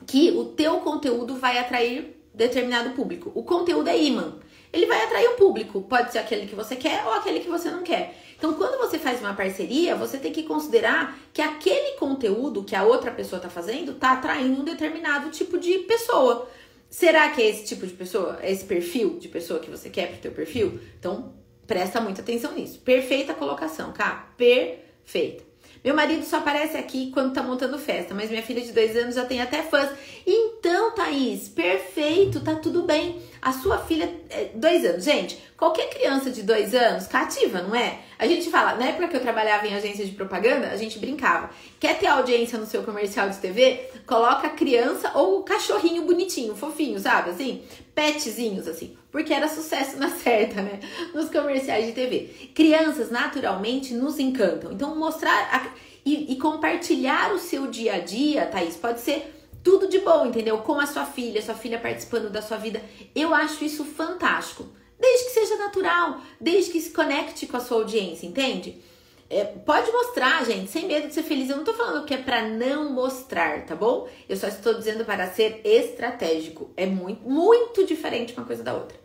que 0.05 0.31
o 0.31 0.45
teu 0.45 0.77
conteúdo 0.77 1.35
vai 1.35 1.57
atrair 1.57 2.17
determinado 2.33 2.91
público. 2.91 3.31
O 3.35 3.43
conteúdo 3.43 3.89
é 3.89 3.97
imã. 4.01 4.35
Ele 4.71 4.85
vai 4.85 5.03
atrair 5.03 5.27
um 5.29 5.35
público, 5.35 5.81
pode 5.81 6.11
ser 6.11 6.19
aquele 6.19 6.47
que 6.47 6.55
você 6.55 6.75
quer 6.75 7.05
ou 7.05 7.13
aquele 7.13 7.41
que 7.41 7.49
você 7.49 7.69
não 7.69 7.83
quer. 7.83 8.15
Então, 8.41 8.55
quando 8.55 8.79
você 8.79 8.97
faz 8.97 9.19
uma 9.19 9.35
parceria, 9.35 9.95
você 9.95 10.17
tem 10.17 10.31
que 10.31 10.41
considerar 10.41 11.15
que 11.31 11.43
aquele 11.43 11.95
conteúdo 11.97 12.63
que 12.63 12.75
a 12.75 12.83
outra 12.83 13.11
pessoa 13.11 13.37
está 13.37 13.51
fazendo 13.51 13.91
está 13.91 14.13
atraindo 14.13 14.59
um 14.59 14.63
determinado 14.63 15.29
tipo 15.29 15.59
de 15.59 15.77
pessoa. 15.83 16.49
Será 16.89 17.29
que 17.29 17.39
é 17.39 17.47
esse 17.47 17.65
tipo 17.65 17.85
de 17.85 17.93
pessoa, 17.93 18.39
é 18.41 18.51
esse 18.51 18.65
perfil 18.65 19.19
de 19.19 19.27
pessoa 19.27 19.59
que 19.59 19.69
você 19.69 19.91
quer 19.91 20.07
para 20.07 20.17
o 20.17 20.21
teu 20.21 20.31
perfil? 20.31 20.79
Então, 20.97 21.35
presta 21.67 22.01
muita 22.01 22.23
atenção 22.23 22.53
nisso. 22.53 22.79
Perfeita 22.79 23.35
colocação, 23.35 23.93
cá. 23.93 24.33
Perfeita. 24.35 25.43
Meu 25.83 25.95
marido 25.95 26.25
só 26.25 26.37
aparece 26.37 26.77
aqui 26.77 27.11
quando 27.11 27.35
tá 27.35 27.43
montando 27.43 27.77
festa, 27.77 28.15
mas 28.15 28.31
minha 28.31 28.41
filha 28.41 28.61
de 28.61 28.71
dois 28.71 28.97
anos 28.97 29.13
já 29.13 29.23
tem 29.23 29.39
até 29.39 29.61
fãs. 29.61 29.91
Então, 30.25 30.95
Thaís, 30.95 31.47
perfeito, 31.47 32.39
tá 32.39 32.55
tudo 32.55 32.81
bem. 32.81 33.21
A 33.41 33.51
sua 33.51 33.79
filha, 33.79 34.13
é, 34.29 34.51
dois 34.53 34.85
anos. 34.85 35.03
Gente, 35.03 35.41
qualquer 35.57 35.89
criança 35.89 36.29
de 36.29 36.43
dois 36.43 36.75
anos 36.75 37.07
cativa, 37.07 37.61
não 37.61 37.75
é? 37.75 37.99
A 38.19 38.27
gente 38.27 38.51
fala, 38.51 38.75
na 38.75 38.85
época 38.85 39.07
que 39.07 39.15
eu 39.15 39.19
trabalhava 39.19 39.67
em 39.67 39.73
agência 39.73 40.05
de 40.05 40.11
propaganda, 40.11 40.67
a 40.67 40.77
gente 40.77 40.99
brincava. 40.99 41.49
Quer 41.79 41.97
ter 41.97 42.05
audiência 42.05 42.57
no 42.59 42.67
seu 42.67 42.83
comercial 42.83 43.29
de 43.29 43.37
TV? 43.37 43.89
Coloca 44.05 44.45
a 44.45 44.51
criança 44.51 45.11
ou 45.15 45.39
o 45.39 45.43
cachorrinho 45.43 46.03
bonitinho, 46.05 46.55
fofinho, 46.55 46.99
sabe? 46.99 47.31
Assim, 47.31 47.63
petzinhos, 47.95 48.67
assim. 48.67 48.95
Porque 49.11 49.33
era 49.33 49.47
sucesso 49.47 49.97
na 49.99 50.09
certa, 50.09 50.61
né? 50.61 50.79
Nos 51.13 51.29
comerciais 51.29 51.87
de 51.87 51.93
TV. 51.93 52.51
Crianças, 52.53 53.09
naturalmente, 53.09 53.93
nos 53.95 54.19
encantam. 54.19 54.71
Então, 54.71 54.95
mostrar 54.95 55.49
a, 55.51 55.67
e, 56.05 56.33
e 56.33 56.35
compartilhar 56.37 57.33
o 57.33 57.39
seu 57.39 57.67
dia 57.67 57.95
a 57.95 57.99
dia, 57.99 58.45
Thaís, 58.45 58.75
pode 58.75 59.01
ser 59.01 59.40
tudo 59.63 59.87
de 59.87 59.99
bom, 59.99 60.25
entendeu? 60.25 60.57
Com 60.59 60.79
a 60.79 60.85
sua 60.85 61.05
filha, 61.05 61.41
sua 61.41 61.55
filha 61.55 61.79
participando 61.79 62.29
da 62.29 62.41
sua 62.41 62.57
vida. 62.57 62.81
Eu 63.15 63.33
acho 63.33 63.63
isso 63.63 63.85
fantástico. 63.85 64.65
Desde 64.99 65.25
que 65.25 65.31
seja 65.31 65.55
natural, 65.57 66.21
desde 66.39 66.71
que 66.71 66.79
se 66.81 66.91
conecte 66.91 67.47
com 67.47 67.57
a 67.57 67.59
sua 67.59 67.77
audiência, 67.77 68.27
entende? 68.27 68.83
É, 69.29 69.45
pode 69.45 69.89
mostrar, 69.91 70.45
gente, 70.45 70.69
sem 70.69 70.87
medo 70.87 71.07
de 71.07 71.13
ser 71.13 71.23
feliz. 71.23 71.49
Eu 71.49 71.57
não 71.57 71.63
tô 71.63 71.73
falando 71.73 72.05
que 72.05 72.13
é 72.13 72.17
para 72.17 72.47
não 72.49 72.91
mostrar, 72.91 73.65
tá 73.65 73.75
bom? 73.75 74.07
Eu 74.27 74.35
só 74.35 74.47
estou 74.47 74.73
dizendo 74.73 75.05
para 75.05 75.25
ser 75.31 75.61
estratégico. 75.63 76.69
É 76.75 76.85
muito, 76.85 77.27
muito 77.27 77.85
diferente 77.85 78.33
uma 78.33 78.45
coisa 78.45 78.61
da 78.61 78.73
outra. 78.73 79.00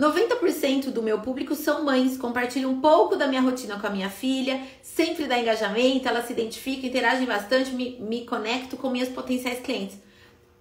90% 0.00 0.90
do 0.90 1.02
meu 1.02 1.18
público 1.20 1.54
são 1.54 1.84
mães, 1.84 2.16
compartilham 2.16 2.70
um 2.70 2.80
pouco 2.80 3.16
da 3.16 3.26
minha 3.26 3.42
rotina 3.42 3.78
com 3.78 3.86
a 3.86 3.90
minha 3.90 4.08
filha, 4.08 4.58
sempre 4.82 5.26
dá 5.26 5.38
engajamento, 5.38 6.08
ela 6.08 6.22
se 6.22 6.32
identifica, 6.32 6.86
interagem 6.86 7.26
bastante, 7.26 7.70
me, 7.72 7.98
me 8.00 8.24
conecto 8.24 8.78
com 8.78 8.88
minhas 8.88 9.10
potenciais 9.10 9.60
clientes. 9.60 9.98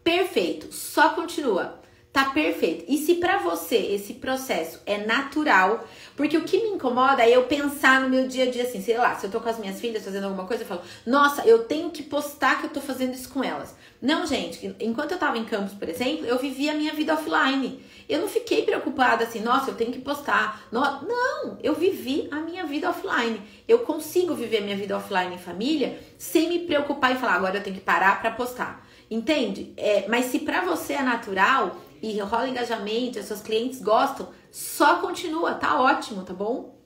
Perfeito, 0.03 0.73
só 0.73 1.09
continua. 1.09 1.79
tá 2.11 2.31
perfeito. 2.31 2.83
E 2.87 2.97
se 2.97 3.15
para 3.15 3.37
você 3.37 3.77
esse 3.77 4.15
processo 4.15 4.81
é 4.85 4.97
natural, 5.05 5.87
porque 6.17 6.35
o 6.37 6.43
que 6.43 6.57
me 6.63 6.69
incomoda 6.71 7.23
é 7.23 7.29
eu 7.29 7.43
pensar 7.43 8.01
no 8.01 8.09
meu 8.09 8.27
dia 8.27 8.45
a 8.45 8.51
dia 8.51 8.63
assim, 8.63 8.81
sei 8.81 8.97
lá, 8.97 9.15
se 9.15 9.25
eu 9.25 9.31
tô 9.31 9.39
com 9.39 9.47
as 9.47 9.59
minhas 9.59 9.79
filhas 9.79 10.03
fazendo 10.03 10.25
alguma 10.25 10.45
coisa, 10.45 10.63
eu 10.63 10.67
falo, 10.67 10.81
nossa, 11.05 11.45
eu 11.45 11.63
tenho 11.65 11.91
que 11.91 12.03
postar 12.03 12.59
que 12.59 12.65
eu 12.65 12.71
tô 12.71 12.81
fazendo 12.81 13.13
isso 13.13 13.29
com 13.29 13.43
elas. 13.43 13.75
Não, 14.01 14.25
gente, 14.25 14.75
enquanto 14.79 15.11
eu 15.11 15.17
tava 15.19 15.37
em 15.37 15.45
campus, 15.45 15.73
por 15.73 15.87
exemplo, 15.87 16.25
eu 16.25 16.37
vivia 16.39 16.71
a 16.71 16.75
minha 16.75 16.93
vida 16.93 17.13
offline. 17.13 17.79
Eu 18.09 18.21
não 18.21 18.27
fiquei 18.27 18.63
preocupada 18.63 19.23
assim, 19.23 19.39
nossa, 19.39 19.69
eu 19.69 19.75
tenho 19.75 19.91
que 19.91 20.01
postar. 20.01 20.63
Não, 20.71 21.59
eu 21.61 21.75
vivi 21.75 22.27
a 22.31 22.37
minha 22.37 22.65
vida 22.65 22.89
offline. 22.89 23.39
Eu 23.67 23.79
consigo 23.79 24.33
viver 24.33 24.57
a 24.57 24.61
minha 24.61 24.75
vida 24.75 24.97
offline 24.97 25.35
em 25.35 25.37
família 25.37 25.99
sem 26.17 26.49
me 26.49 26.59
preocupar 26.65 27.15
e 27.15 27.19
falar, 27.19 27.35
agora 27.35 27.59
eu 27.59 27.63
tenho 27.63 27.75
que 27.75 27.81
parar 27.81 28.19
para 28.19 28.31
postar. 28.31 28.85
Entende? 29.11 29.73
É, 29.77 30.07
mas 30.07 30.25
se 30.25 30.39
para 30.39 30.61
você 30.61 30.93
é 30.93 31.01
natural, 31.03 31.77
e 32.01 32.19
rola 32.19 32.49
engajamento, 32.49 33.21
seus 33.21 33.41
clientes 33.41 33.81
gostam, 33.81 34.29
só 34.51 34.99
continua, 34.99 35.53
tá 35.53 35.79
ótimo, 35.79 36.23
tá 36.23 36.33
bom? 36.33 36.79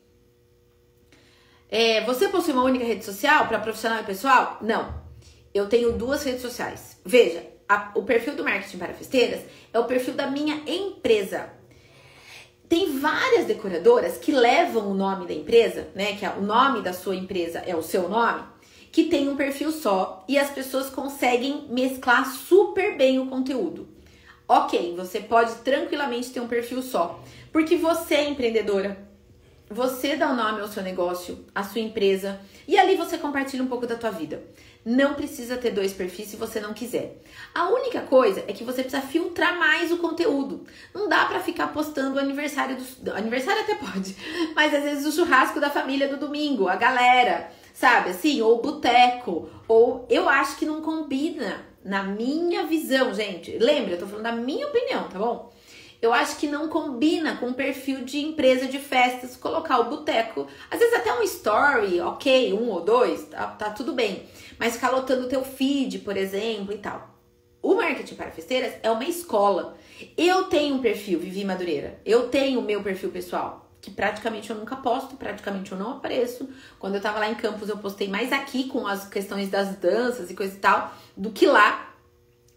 É, 1.70 2.04
você 2.06 2.28
possui 2.28 2.54
uma 2.54 2.64
única 2.64 2.86
rede 2.86 3.06
social 3.06 3.48
para 3.48 3.60
profissional 3.60 4.00
e 4.00 4.04
pessoal? 4.04 4.58
Não. 4.62 5.02
Eu 5.54 5.68
tenho 5.70 5.94
duas 5.94 6.24
redes 6.24 6.42
sociais. 6.42 7.00
Veja, 7.06 7.46
a, 7.74 7.92
o 7.96 8.04
perfil 8.04 8.36
do 8.36 8.44
marketing 8.44 8.78
para 8.78 8.94
festeiras 8.94 9.42
é 9.74 9.80
o 9.80 9.86
perfil 9.86 10.14
da 10.14 10.28
minha 10.30 10.62
empresa. 10.68 11.50
Tem 12.70 12.98
várias 13.00 13.46
decoradoras 13.46 14.18
que 14.18 14.32
levam 14.32 14.90
o 14.90 14.94
nome 14.94 15.28
da 15.28 15.34
empresa, 15.34 15.88
né? 15.96 16.16
Que 16.16 16.26
é, 16.26 16.30
o 16.30 16.42
nome 16.42 16.82
da 16.82 16.94
sua 16.94 17.16
empresa 17.16 17.60
é 17.60 17.76
o 17.76 17.84
seu 17.84 18.08
nome, 18.08 18.44
que 18.92 19.06
tem 19.06 19.28
um 19.28 19.36
perfil 19.36 19.72
só 19.72 20.24
e 20.28 20.38
as 20.38 20.50
pessoas 20.50 20.90
conseguem 20.90 21.68
mesclar 21.70 22.26
super 22.26 22.96
bem 22.96 23.20
o 23.20 23.28
conteúdo. 23.28 23.88
Ok, 24.48 24.96
você 24.96 25.20
pode 25.20 25.56
tranquilamente 25.58 26.32
ter 26.32 26.40
um 26.40 26.48
perfil 26.48 26.82
só, 26.82 27.20
porque 27.52 27.78
você 27.78 28.16
é 28.16 28.30
empreendedora, 28.30 28.98
você 29.70 30.16
dá 30.16 30.30
o 30.30 30.36
nome 30.36 30.62
ao 30.62 30.68
seu 30.68 30.84
negócio, 30.84 31.46
à 31.56 31.64
sua 31.64 31.82
empresa, 31.82 32.40
e 32.68 32.78
ali 32.78 32.96
você 32.96 33.18
compartilha 33.18 33.64
um 33.64 33.68
pouco 33.68 33.88
da 33.88 33.96
tua 33.96 34.12
vida. 34.12 34.44
Não 34.86 35.14
precisa 35.14 35.56
ter 35.56 35.72
dois 35.72 35.94
perfis 35.94 36.28
se 36.28 36.36
você 36.36 36.60
não 36.60 36.74
quiser. 36.74 37.22
A 37.56 37.70
única 37.70 38.02
coisa 38.02 38.44
é 38.48 38.54
que 38.54 38.66
você 38.66 38.82
precisa 38.82 39.02
filtrar 39.02 39.58
mais 39.58 39.92
o 39.92 39.98
conteúdo. 39.98 40.66
Não 40.94 41.08
dá 41.08 41.24
para 41.26 41.40
ficar 41.40 41.68
postando 41.68 42.18
o 42.18 42.20
aniversário 42.20 42.76
do 43.00 43.12
aniversário 43.14 43.62
até 43.62 43.76
pode, 43.80 44.16
mas 44.54 44.74
às 44.74 44.84
vezes 44.84 45.06
o 45.06 45.12
churrasco 45.16 45.60
da 45.60 45.70
família 45.70 46.10
do 46.10 46.18
domingo, 46.18 46.68
a 46.68 46.76
galera, 46.76 47.50
sabe 47.74 48.10
assim, 48.10 48.42
ou 48.42 48.62
boteco, 48.62 49.50
ou 49.68 50.06
eu 50.10 50.28
acho 50.28 50.58
que 50.58 50.66
não 50.66 50.82
combina 50.82 51.66
na 51.84 52.04
minha 52.04 52.66
visão, 52.66 53.14
gente, 53.14 53.58
lembra, 53.58 53.94
eu 53.94 54.00
tô 54.00 54.08
falando 54.08 54.24
da 54.24 54.32
minha 54.32 54.68
opinião, 54.68 55.08
tá 55.08 55.20
bom? 55.20 55.52
Eu 56.02 56.14
acho 56.14 56.36
que 56.36 56.48
não 56.48 56.68
combina 56.68 57.38
com 57.38 57.48
o 57.48 57.54
perfil 57.54 58.04
de 58.04 58.20
empresa 58.20 58.68
de 58.68 58.78
festas 58.78 59.38
colocar 59.38 59.80
o 59.80 59.86
boteco. 59.86 60.46
Às 60.70 60.78
vezes 60.78 60.96
até 60.96 61.14
um 61.14 61.24
story, 61.24 62.02
ok, 62.02 62.54
um 62.54 62.70
ou 62.70 62.82
dois, 62.82 63.24
tá, 63.28 63.48
tá 63.48 63.70
tudo 63.70 63.94
bem. 63.94 64.28
Mas 64.60 64.74
ficar 64.74 64.90
lotando 64.90 65.26
o 65.26 65.30
teu 65.30 65.44
feed, 65.44 66.00
por 66.00 66.18
exemplo, 66.18 66.74
e 66.74 66.78
tal. 66.78 67.14
O 67.62 67.76
marketing 67.76 68.16
para 68.16 68.32
festeiras 68.32 68.74
é 68.84 68.92
uma 68.92 69.06
escola. 69.06 69.78
Eu 70.18 70.44
tenho 70.46 70.76
um 70.76 70.80
perfil, 70.80 71.20
Vivi 71.20 71.46
Madureira. 71.46 72.00
Eu 72.06 72.28
tenho 72.28 72.60
o 72.60 72.64
meu 72.64 72.84
perfil 72.84 73.10
pessoal, 73.10 73.72
que 73.80 73.90
praticamente 73.90 74.50
eu 74.50 74.56
nunca 74.58 74.76
posto, 74.76 75.16
praticamente 75.16 75.72
eu 75.72 75.78
não 75.78 75.92
apareço. 75.92 76.50
Quando 76.78 76.96
eu 76.96 77.02
tava 77.02 77.20
lá 77.20 77.30
em 77.30 77.36
Campos, 77.36 77.70
eu 77.70 77.78
postei 77.78 78.10
mais 78.10 78.34
aqui 78.34 78.66
com 78.66 78.86
as 78.86 79.08
questões 79.08 79.50
das 79.50 79.78
danças 79.78 80.30
e 80.30 80.36
coisa 80.36 80.56
e 80.56 80.60
tal 80.60 80.94
do 81.16 81.32
que 81.32 81.46
lá. 81.46 81.94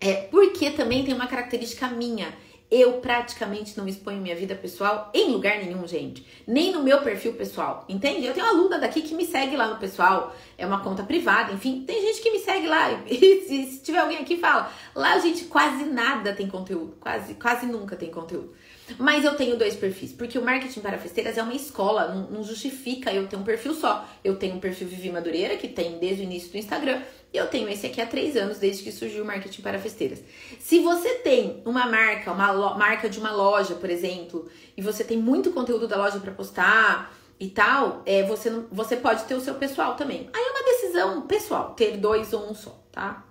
É, 0.01 0.23
porque 0.23 0.71
também 0.71 1.05
tem 1.05 1.15
uma 1.15 1.27
característica 1.27 1.87
minha. 1.89 2.35
Eu 2.71 2.95
praticamente 2.95 3.79
não 3.79 3.87
exponho 3.87 4.21
minha 4.21 4.35
vida 4.35 4.55
pessoal 4.55 5.11
em 5.15 5.31
lugar 5.31 5.59
nenhum, 5.59 5.87
gente. 5.87 6.27
Nem 6.47 6.73
no 6.73 6.83
meu 6.83 7.01
perfil 7.01 7.35
pessoal, 7.35 7.85
entende? 7.89 8.27
Eu 8.27 8.35
tenho 8.35 8.45
uma 8.45 8.53
aluna 8.53 8.79
daqui 8.79 9.03
que 9.03 9.15
me 9.15 9.25
segue 9.25 9.57
lá 9.57 9.69
no 9.69 9.79
pessoal, 9.79 10.35
é 10.59 10.67
uma 10.67 10.83
conta 10.83 11.05
privada, 11.05 11.53
enfim, 11.53 11.85
tem 11.87 12.01
gente 12.01 12.21
que 12.21 12.31
me 12.31 12.39
segue 12.39 12.67
lá. 12.67 12.91
E 13.07 13.43
se, 13.47 13.81
tiver 13.83 13.99
alguém 13.99 14.19
aqui, 14.19 14.37
fala. 14.37 14.73
Lá 14.95 15.19
gente 15.19 15.45
quase 15.45 15.85
nada 15.85 16.33
tem 16.33 16.49
conteúdo, 16.49 16.97
quase, 17.01 17.35
quase 17.35 17.67
nunca 17.67 17.95
tem 17.95 18.11
conteúdo. 18.11 18.53
Mas 18.99 19.25
eu 19.25 19.35
tenho 19.35 19.57
dois 19.57 19.75
perfis, 19.75 20.13
porque 20.13 20.39
o 20.39 20.45
marketing 20.45 20.81
para 20.81 20.99
festeiras 20.99 21.37
é 21.37 21.43
uma 21.43 21.55
escola, 21.55 22.09
não, 22.15 22.31
não, 22.31 22.45
justifica 22.45 23.13
eu 23.13 23.27
ter 23.27 23.37
um 23.37 23.43
perfil 23.43 23.75
só. 23.75 24.09
Eu 24.23 24.37
tenho 24.37 24.57
um 24.57 24.61
perfil 24.61 24.87
Vivi 24.87 25.11
Madureira, 25.11 25.57
que 25.57 25.67
tem 25.69 25.99
desde 25.99 26.23
o 26.23 26.25
início 26.25 26.51
do 26.51 26.59
Instagram, 26.59 27.03
eu 27.37 27.47
tenho 27.47 27.69
esse 27.69 27.87
aqui 27.87 28.01
há 28.01 28.07
três 28.07 28.37
anos, 28.37 28.59
desde 28.59 28.83
que 28.83 28.93
surgiu 28.93 29.23
o 29.23 29.27
marketing 29.27 29.63
para 29.63 29.79
festeiras. 29.79 30.23
Se 30.59 30.79
você 30.81 31.15
tem 31.17 31.63
uma 31.65 31.87
marca, 31.87 32.33
uma 32.33 32.75
marca 32.77 33.09
de 33.09 33.19
uma 33.19 33.33
loja, 33.33 33.75
por 33.75 33.91
exemplo, 33.91 34.49
e 34.77 34.83
você 34.83 35.05
tem 35.05 35.19
muito 35.19 35.51
conteúdo 35.51 35.87
da 35.87 35.97
loja 35.97 36.19
para 36.19 36.33
postar 36.33 37.15
e 37.39 37.49
tal, 37.49 38.03
é, 38.07 38.23
você, 38.23 38.51
não, 38.51 38.67
você 38.71 38.97
pode 38.97 39.25
ter 39.25 39.35
o 39.35 39.41
seu 39.41 39.55
pessoal 39.55 39.95
também. 39.95 40.31
Aí 40.33 40.43
é 40.43 40.51
uma 40.51 40.65
decisão 40.65 41.23
pessoal, 41.23 41.75
ter 41.75 41.97
dois 41.97 42.33
ou 42.33 42.51
um 42.51 42.55
só, 42.55 42.83
tá? 42.91 43.27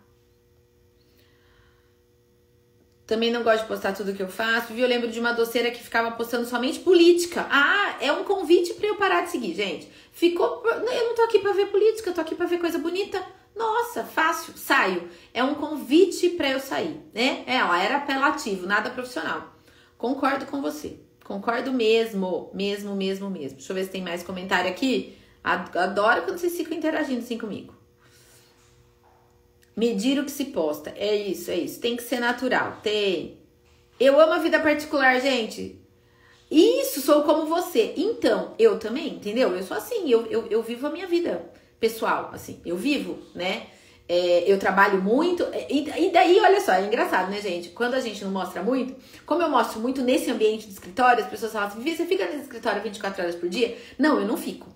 Também 3.06 3.32
não 3.32 3.44
gosto 3.44 3.62
de 3.62 3.68
postar 3.68 3.94
tudo 3.94 4.13
que 4.15 4.24
eu 4.24 4.28
faço. 4.28 4.74
Viu? 4.74 4.84
Eu 4.84 4.89
lembro 4.89 5.10
de 5.10 5.20
uma 5.20 5.32
doceira 5.32 5.70
que 5.70 5.84
ficava 5.84 6.12
postando 6.12 6.46
somente 6.46 6.80
política. 6.80 7.46
Ah, 7.52 7.98
é 8.02 8.12
um 8.12 8.24
convite 8.24 8.74
para 8.74 8.88
eu 8.88 8.96
parar 8.96 9.22
de 9.22 9.30
seguir, 9.30 9.54
gente. 9.54 9.88
Ficou. 10.12 10.63
Eu 10.65 11.08
não 11.08 11.15
tô 11.15 11.22
aqui 11.22 11.39
para 11.39 11.54
ver 11.54 11.68
política, 11.68 12.10
eu 12.10 12.13
tô 12.13 12.22
aqui 12.22 12.34
para 12.34 12.48
ver 12.48 12.58
coisa 12.58 12.80
bonita. 12.80 13.24
Nossa, 13.56 14.04
fácil, 14.04 14.54
saio. 14.58 15.10
É 15.34 15.44
um 15.44 15.56
convite 15.56 16.30
para 16.32 16.50
eu 16.50 16.60
sair, 16.60 17.00
né? 17.13 17.44
É, 17.48 17.56
ela 17.56 17.82
era 17.82 17.98
apelativo, 17.98 18.68
nada 18.68 18.89
profissional. 18.89 19.56
Concordo 19.98 20.46
com 20.46 20.62
você. 20.62 21.00
Concordo 21.24 21.72
mesmo, 21.72 22.52
mesmo, 22.54 22.96
mesmo, 22.96 23.30
mesmo. 23.30 23.58
Deixa 23.58 23.72
eu 23.72 23.76
ver 23.76 23.86
se 23.86 23.91
tem 23.91 24.02
mais 24.02 24.24
comentário 24.24 24.70
aqui. 24.70 25.18
Adoro 25.44 26.24
quando 26.24 26.38
vocês 26.38 26.58
ficam 26.58 26.78
interagindo 26.78 27.20
assim 27.20 27.38
comigo. 27.38 27.74
Medir 29.76 30.20
o 30.20 30.26
que 30.26 30.32
se 30.32 30.46
posta. 30.46 30.94
É 30.98 31.15
isso, 31.15 31.50
é 31.50 31.56
isso. 31.56 31.80
Tem 31.80 31.96
que 31.96 32.04
ser 32.04 32.20
natural. 32.20 32.80
Tem. 32.84 33.39
Eu 34.00 34.20
amo 34.20 34.34
a 34.34 34.39
vida 34.39 34.60
particular, 34.60 35.20
gente. 35.22 35.80
Isso, 36.52 37.02
sou 37.02 37.24
como 37.24 37.46
você. 37.46 37.94
Então, 37.96 38.54
eu 38.60 38.78
também, 38.78 39.15
entendeu? 39.15 39.56
Eu 39.56 39.63
sou 39.63 39.78
assim, 39.78 40.10
eu, 40.10 40.26
eu, 40.28 40.48
eu 40.48 40.62
vivo 40.62 40.88
a 40.88 40.91
minha 40.91 41.08
vida 41.08 41.55
pessoal, 41.86 42.32
assim. 42.34 42.60
Eu 42.65 42.76
vivo, 42.76 43.19
né? 43.34 43.67
É, 44.08 44.43
eu 44.52 44.58
trabalho 44.58 45.02
muito. 45.02 45.43
E, 45.69 45.88
e, 46.08 46.12
daí, 46.12 46.39
olha 46.39 46.60
só, 46.60 46.74
é 46.74 46.86
engraçado, 46.86 47.30
né, 47.30 47.39
gente? 47.39 47.69
Quando 47.69 47.93
a 47.93 48.00
gente 48.00 48.24
não 48.24 48.32
mostra 48.32 48.63
muito, 48.63 48.95
como 49.26 49.41
eu 49.41 49.50
mostro 49.50 49.80
muito 49.80 50.02
nesse 50.02 50.30
ambiente 50.32 50.65
de 50.65 50.74
escritório, 50.74 51.24
as 51.24 51.30
pessoas 51.30 51.52
falam 51.52 51.67
assim: 51.67 51.82
você 51.82 52.06
fica 52.06 52.26
nesse 52.26 52.41
escritório 52.41 52.82
24 52.82 53.21
horas 53.21 53.36
por 53.36 53.50
dia? 53.50 53.78
Não, 54.00 54.19
eu 54.19 54.28
não 54.28 54.38
fico 54.38 54.67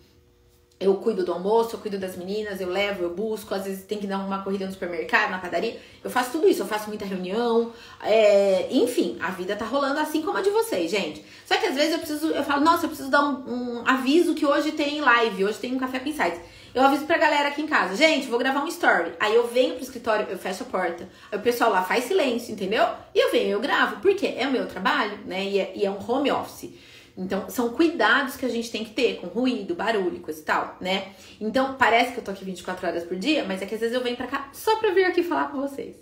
eu 0.80 0.96
cuido 0.96 1.26
do 1.26 1.34
almoço, 1.34 1.76
eu 1.76 1.80
cuido 1.80 1.98
das 1.98 2.16
meninas, 2.16 2.62
eu 2.62 2.70
levo, 2.70 3.04
eu 3.04 3.14
busco, 3.14 3.54
às 3.54 3.66
vezes 3.66 3.84
tem 3.84 3.98
que 3.98 4.08
dar 4.08 4.18
uma 4.20 4.42
corrida 4.42 4.66
no 4.66 4.72
supermercado, 4.72 5.30
na 5.30 5.38
padaria. 5.38 5.78
Eu 6.02 6.10
faço 6.10 6.32
tudo 6.32 6.48
isso, 6.48 6.62
eu 6.62 6.66
faço 6.66 6.88
muita 6.88 7.04
reunião, 7.04 7.74
é... 8.02 8.68
enfim, 8.72 9.18
a 9.20 9.30
vida 9.30 9.58
tá 9.58 9.66
rolando 9.66 10.00
assim 10.00 10.22
como 10.22 10.38
a 10.38 10.42
de 10.42 10.50
vocês, 10.50 10.90
gente. 10.90 11.24
Só 11.46 11.58
que 11.58 11.66
às 11.66 11.76
vezes 11.76 11.94
eu 11.94 12.00
preciso, 12.00 12.28
eu 12.28 12.44
falo, 12.46 12.64
nossa, 12.64 12.86
eu 12.86 12.90
preciso 12.90 13.12
dar 13.12 13.26
um, 13.26 13.80
um 13.80 13.84
aviso 13.86 14.34
que 14.34 14.46
hoje 14.46 14.72
tem 14.72 15.02
live, 15.02 15.44
hoje 15.44 15.58
tem 15.58 15.76
um 15.76 15.80
café 15.80 16.00
com 16.00 16.08
insights. 16.08 16.40
Eu 16.74 16.84
aviso 16.84 17.06
pra 17.06 17.18
galera 17.18 17.50
aqui 17.50 17.62
em 17.62 17.68
casa, 17.68 17.96
gente, 17.96 18.28
vou 18.28 18.38
gravar 18.38 18.64
um 18.64 18.68
story. 18.68 19.14
Aí 19.20 19.34
eu 19.34 19.48
venho 19.48 19.74
pro 19.74 19.84
escritório, 19.84 20.28
eu 20.30 20.38
fecho 20.38 20.64
a 20.64 20.66
porta. 20.68 21.10
Aí 21.32 21.38
o 21.40 21.42
pessoal 21.42 21.72
lá 21.72 21.84
faz 21.84 22.04
silêncio, 22.04 22.54
entendeu? 22.54 22.86
E 23.14 23.20
eu 23.20 23.32
venho, 23.32 23.52
eu 23.52 23.60
gravo. 23.60 24.02
Por 24.02 24.16
quê? 24.16 24.36
É 24.38 24.48
o 24.48 24.52
meu 24.52 24.68
trabalho, 24.68 25.18
né? 25.26 25.44
E 25.46 25.60
é, 25.60 25.72
e 25.76 25.86
é 25.86 25.90
um 25.90 26.00
home 26.00 26.32
office. 26.32 26.72
Então, 27.18 27.50
são 27.50 27.70
cuidados 27.74 28.38
que 28.38 28.46
a 28.46 28.50
gente 28.50 28.72
tem 28.72 28.86
que 28.86 28.92
ter 28.92 29.18
com 29.18 29.28
ruído, 29.28 29.76
barulho, 29.76 30.22
coisa 30.22 30.40
e 30.40 30.44
tal, 30.44 30.78
né? 30.80 31.10
Então, 31.42 31.74
parece 31.74 32.14
que 32.14 32.20
eu 32.20 32.24
tô 32.24 32.32
aqui 32.32 32.46
24 32.46 32.88
horas 32.88 33.04
por 33.04 33.18
dia, 33.18 33.44
mas 33.46 33.62
é 33.62 33.66
que 33.66 33.76
às 33.76 33.82
vezes 33.82 33.94
eu 33.94 34.02
venho 34.02 34.16
pra 34.16 34.28
cá 34.28 34.50
só 34.54 34.78
pra 34.78 34.92
vir 34.92 35.04
aqui 35.04 35.22
falar 35.22 35.52
com 35.52 35.60
vocês. 35.60 35.98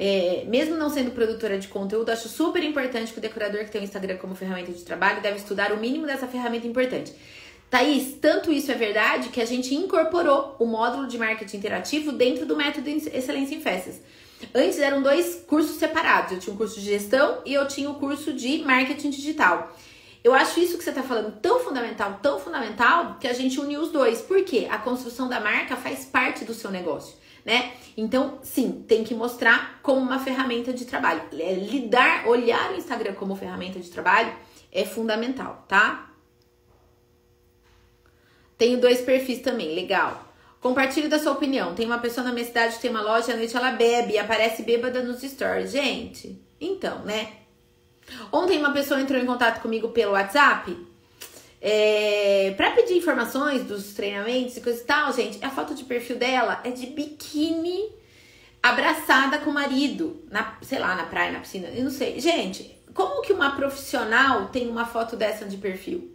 É, 0.00 0.44
mesmo 0.46 0.76
não 0.76 0.88
sendo 0.88 1.10
produtora 1.10 1.58
de 1.58 1.66
conteúdo, 1.66 2.10
acho 2.10 2.28
super 2.28 2.62
importante 2.62 3.12
que 3.12 3.18
o 3.18 3.20
decorador 3.20 3.64
que 3.64 3.70
tem 3.70 3.80
o 3.80 3.84
Instagram 3.84 4.16
como 4.16 4.34
ferramenta 4.34 4.72
de 4.72 4.82
trabalho 4.84 5.20
deve 5.20 5.38
estudar 5.38 5.72
o 5.72 5.76
mínimo 5.76 6.06
dessa 6.06 6.28
ferramenta 6.28 6.68
importante. 6.68 7.12
Thaís, 7.70 8.16
tanto 8.20 8.50
isso 8.50 8.72
é 8.72 8.74
verdade 8.74 9.28
que 9.28 9.40
a 9.40 9.44
gente 9.44 9.74
incorporou 9.74 10.56
o 10.58 10.64
módulo 10.64 11.06
de 11.06 11.18
marketing 11.18 11.58
interativo 11.58 12.12
dentro 12.12 12.46
do 12.46 12.56
método 12.56 12.88
Excelência 12.88 13.54
em 13.54 13.60
Festas. 13.60 14.00
Antes 14.54 14.78
eram 14.78 15.02
dois 15.02 15.44
cursos 15.46 15.76
separados. 15.76 16.32
Eu 16.32 16.38
tinha 16.38 16.54
um 16.54 16.56
curso 16.56 16.80
de 16.80 16.86
gestão 16.86 17.42
e 17.44 17.52
eu 17.52 17.66
tinha 17.68 17.90
o 17.90 17.92
um 17.92 17.96
curso 17.96 18.32
de 18.32 18.58
marketing 18.58 19.10
digital. 19.10 19.76
Eu 20.22 20.34
acho 20.34 20.58
isso 20.60 20.78
que 20.78 20.84
você 20.84 20.90
está 20.90 21.02
falando 21.02 21.40
tão 21.40 21.60
fundamental, 21.60 22.18
tão 22.22 22.38
fundamental, 22.38 23.18
que 23.20 23.28
a 23.28 23.32
gente 23.32 23.60
uniu 23.60 23.80
os 23.80 23.90
dois. 23.90 24.20
Por 24.20 24.42
quê? 24.44 24.66
A 24.70 24.78
construção 24.78 25.28
da 25.28 25.40
marca 25.40 25.76
faz 25.76 26.04
parte 26.04 26.44
do 26.44 26.54
seu 26.54 26.70
negócio, 26.70 27.16
né? 27.44 27.72
Então, 27.96 28.38
sim, 28.42 28.84
tem 28.86 29.04
que 29.04 29.14
mostrar 29.14 29.78
como 29.82 30.00
uma 30.00 30.18
ferramenta 30.18 30.72
de 30.72 30.84
trabalho. 30.84 31.22
É, 31.32 31.54
lidar, 31.54 32.26
olhar 32.26 32.72
o 32.72 32.76
Instagram 32.76 33.14
como 33.14 33.36
ferramenta 33.36 33.78
de 33.78 33.90
trabalho 33.90 34.32
é 34.72 34.84
fundamental, 34.84 35.64
tá? 35.68 36.07
Tenho 38.58 38.80
dois 38.80 39.00
perfis 39.00 39.40
também, 39.40 39.74
legal. 39.74 40.26
Compartilhe 40.60 41.06
da 41.06 41.18
sua 41.18 41.32
opinião. 41.32 41.74
Tem 41.74 41.86
uma 41.86 41.98
pessoa 41.98 42.26
na 42.26 42.32
minha 42.32 42.44
cidade 42.44 42.74
que 42.74 42.82
tem 42.82 42.90
uma 42.90 43.00
loja, 43.00 43.32
à 43.32 43.36
noite 43.36 43.56
ela 43.56 43.70
bebe 43.70 44.14
e 44.14 44.18
aparece 44.18 44.62
bêbada 44.62 45.02
nos 45.02 45.22
stories. 45.22 45.70
Gente, 45.70 46.36
Então, 46.60 47.04
né? 47.04 47.30
Ontem 48.32 48.58
uma 48.58 48.72
pessoa 48.72 49.00
entrou 49.00 49.20
em 49.20 49.26
contato 49.26 49.60
comigo 49.60 49.88
pelo 49.90 50.12
WhatsApp 50.12 50.76
é, 51.60 52.54
para 52.56 52.70
pedir 52.72 52.96
informações 52.96 53.64
dos 53.64 53.94
treinamentos 53.94 54.56
e 54.56 54.60
coisa 54.60 54.80
e 54.80 54.84
tal, 54.84 55.12
gente. 55.12 55.44
A 55.44 55.50
foto 55.50 55.74
de 55.74 55.84
perfil 55.84 56.16
dela 56.16 56.60
é 56.64 56.70
de 56.70 56.86
biquíni 56.86 57.92
abraçada 58.62 59.38
com 59.38 59.50
o 59.50 59.54
marido, 59.54 60.22
na, 60.30 60.56
sei 60.62 60.78
lá, 60.78 60.94
na 60.94 61.04
praia, 61.04 61.32
na 61.32 61.40
piscina, 61.40 61.68
eu 61.68 61.84
não 61.84 61.90
sei. 61.90 62.18
Gente, 62.20 62.76
como 62.94 63.22
que 63.22 63.32
uma 63.32 63.54
profissional 63.54 64.46
tem 64.46 64.68
uma 64.68 64.84
foto 64.84 65.16
dessa 65.16 65.44
de 65.44 65.56
perfil? 65.56 66.12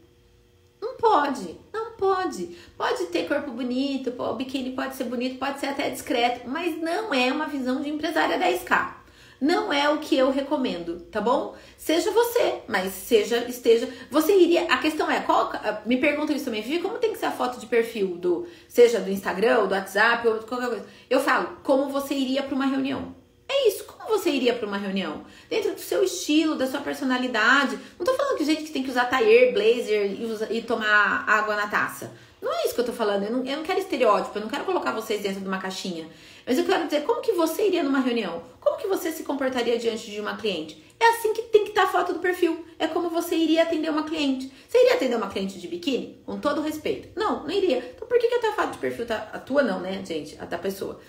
Não 0.84 0.98
pode, 0.98 1.58
não 1.72 1.92
pode. 1.94 2.58
Pode 2.78 3.06
ter 3.06 3.26
corpo 3.26 3.52
bonito, 3.52 4.14
o 4.22 4.34
biquíni 4.34 4.72
pode 4.72 4.96
ser 4.96 5.06
bonito, 5.06 5.40
pode 5.40 5.62
ser 5.62 5.68
até 5.68 5.90
discreto, 5.90 6.50
mas 6.50 6.78
não 6.82 7.14
é 7.14 7.32
uma 7.32 7.48
visão 7.48 7.82
de 7.82 7.90
empresária 7.90 8.38
10K 8.38 9.04
não 9.44 9.74
é 9.74 9.90
o 9.90 9.98
que 9.98 10.16
eu 10.16 10.32
recomendo, 10.32 11.02
tá 11.12 11.20
bom? 11.20 11.54
Seja 11.78 12.10
você, 12.12 12.62
mas 12.66 12.94
seja, 12.94 13.40
esteja. 13.40 13.90
Você 14.10 14.34
iria. 14.34 14.72
A 14.72 14.78
questão 14.78 15.12
é, 15.12 15.20
qual. 15.20 15.52
Me 15.86 15.98
perguntam 15.98 16.34
isso 16.34 16.46
também, 16.46 16.62
Vivi, 16.62 16.80
como 16.80 16.98
tem 16.98 17.12
que 17.12 17.20
ser 17.20 17.26
a 17.26 17.32
foto 17.32 17.60
de 17.60 17.66
perfil 17.66 18.16
do. 18.16 18.48
Seja 18.70 19.02
do 19.02 19.12
Instagram, 19.12 19.66
do 19.66 19.76
WhatsApp, 19.76 20.26
ou 20.26 20.36
qualquer 20.40 20.70
coisa. 20.70 20.86
Eu 21.10 21.20
falo, 21.20 21.58
como 21.62 21.90
você 21.90 22.14
iria 22.14 22.42
para 22.42 22.56
uma 22.56 22.66
reunião. 22.66 23.14
É 23.56 23.68
isso, 23.68 23.84
como 23.84 24.18
você 24.18 24.32
iria 24.32 24.56
para 24.56 24.68
uma 24.68 24.78
reunião? 24.78 25.24
Dentro 25.48 25.76
do 25.76 25.80
seu 25.80 26.04
estilo, 26.04 26.56
da 26.56 26.66
sua 26.66 26.82
personalidade. 26.82 27.78
Não 28.00 28.06
tô 28.06 28.16
falando 28.16 28.36
que 28.36 28.44
gente 28.44 28.64
que 28.64 28.72
tem 28.72 28.82
que 28.82 28.90
usar 28.90 29.06
taier, 29.06 29.54
blazer 29.54 30.20
e, 30.20 30.26
usa, 30.26 30.52
e 30.52 30.64
tomar 30.64 31.24
água 31.30 31.56
na 31.56 31.68
taça. 31.68 32.12
Não 32.42 32.52
é 32.52 32.66
isso 32.66 32.74
que 32.74 32.82
eu 32.82 32.86
tô 32.86 32.92
falando. 32.92 33.24
Eu 33.26 33.32
não, 33.32 33.46
eu 33.46 33.58
não 33.58 33.64
quero 33.64 33.80
estereótipo, 33.80 34.36
eu 34.36 34.42
não 34.42 34.50
quero 34.50 34.66
colocar 34.66 34.92
vocês 34.92 35.22
dentro 35.22 35.40
de 35.40 35.48
uma 35.48 35.60
caixinha. 35.60 36.10
Mas 36.48 36.58
eu 36.58 36.66
quero 36.66 36.86
dizer, 36.86 37.04
como 37.04 37.22
que 37.22 37.32
você 37.34 37.68
iria 37.68 37.84
numa 37.84 38.00
reunião? 38.00 38.44
Como 38.60 38.78
que 38.78 38.88
você 38.88 39.12
se 39.12 39.24
comportaria 39.24 39.78
diante 39.78 40.10
de 40.10 40.20
uma 40.20 40.36
cliente? 40.36 40.84
É 41.00 41.10
assim 41.10 41.32
que 41.34 41.44
tem 41.44 41.64
que 41.64 41.70
estar 41.70 41.84
tá 41.84 41.90
a 41.90 41.92
foto 41.92 42.14
do 42.14 42.20
perfil. 42.20 42.66
É 42.80 42.88
como 42.88 43.10
você 43.10 43.36
iria 43.36 43.64
atender 43.64 43.90
uma 43.90 44.04
cliente. 44.04 44.52
Você 44.68 44.80
iria 44.80 44.96
atender 44.96 45.16
uma 45.16 45.30
cliente 45.30 45.60
de 45.60 45.68
biquíni? 45.68 46.22
Com 46.26 46.40
todo 46.40 46.60
respeito. 46.62 47.10
Não, 47.16 47.44
não 47.44 47.52
iria. 47.52 47.94
Então 47.96 48.08
por 48.08 48.18
que, 48.18 48.28
que 48.28 48.36
a 48.36 48.40
tua 48.40 48.54
foto 48.54 48.72
de 48.72 48.78
perfil 48.80 49.06
tá. 49.06 49.30
A 49.32 49.38
tua 49.38 49.62
não, 49.62 49.80
né, 49.80 50.04
gente? 50.04 50.36
A 50.42 50.46
da 50.46 50.58
pessoa. 50.58 51.00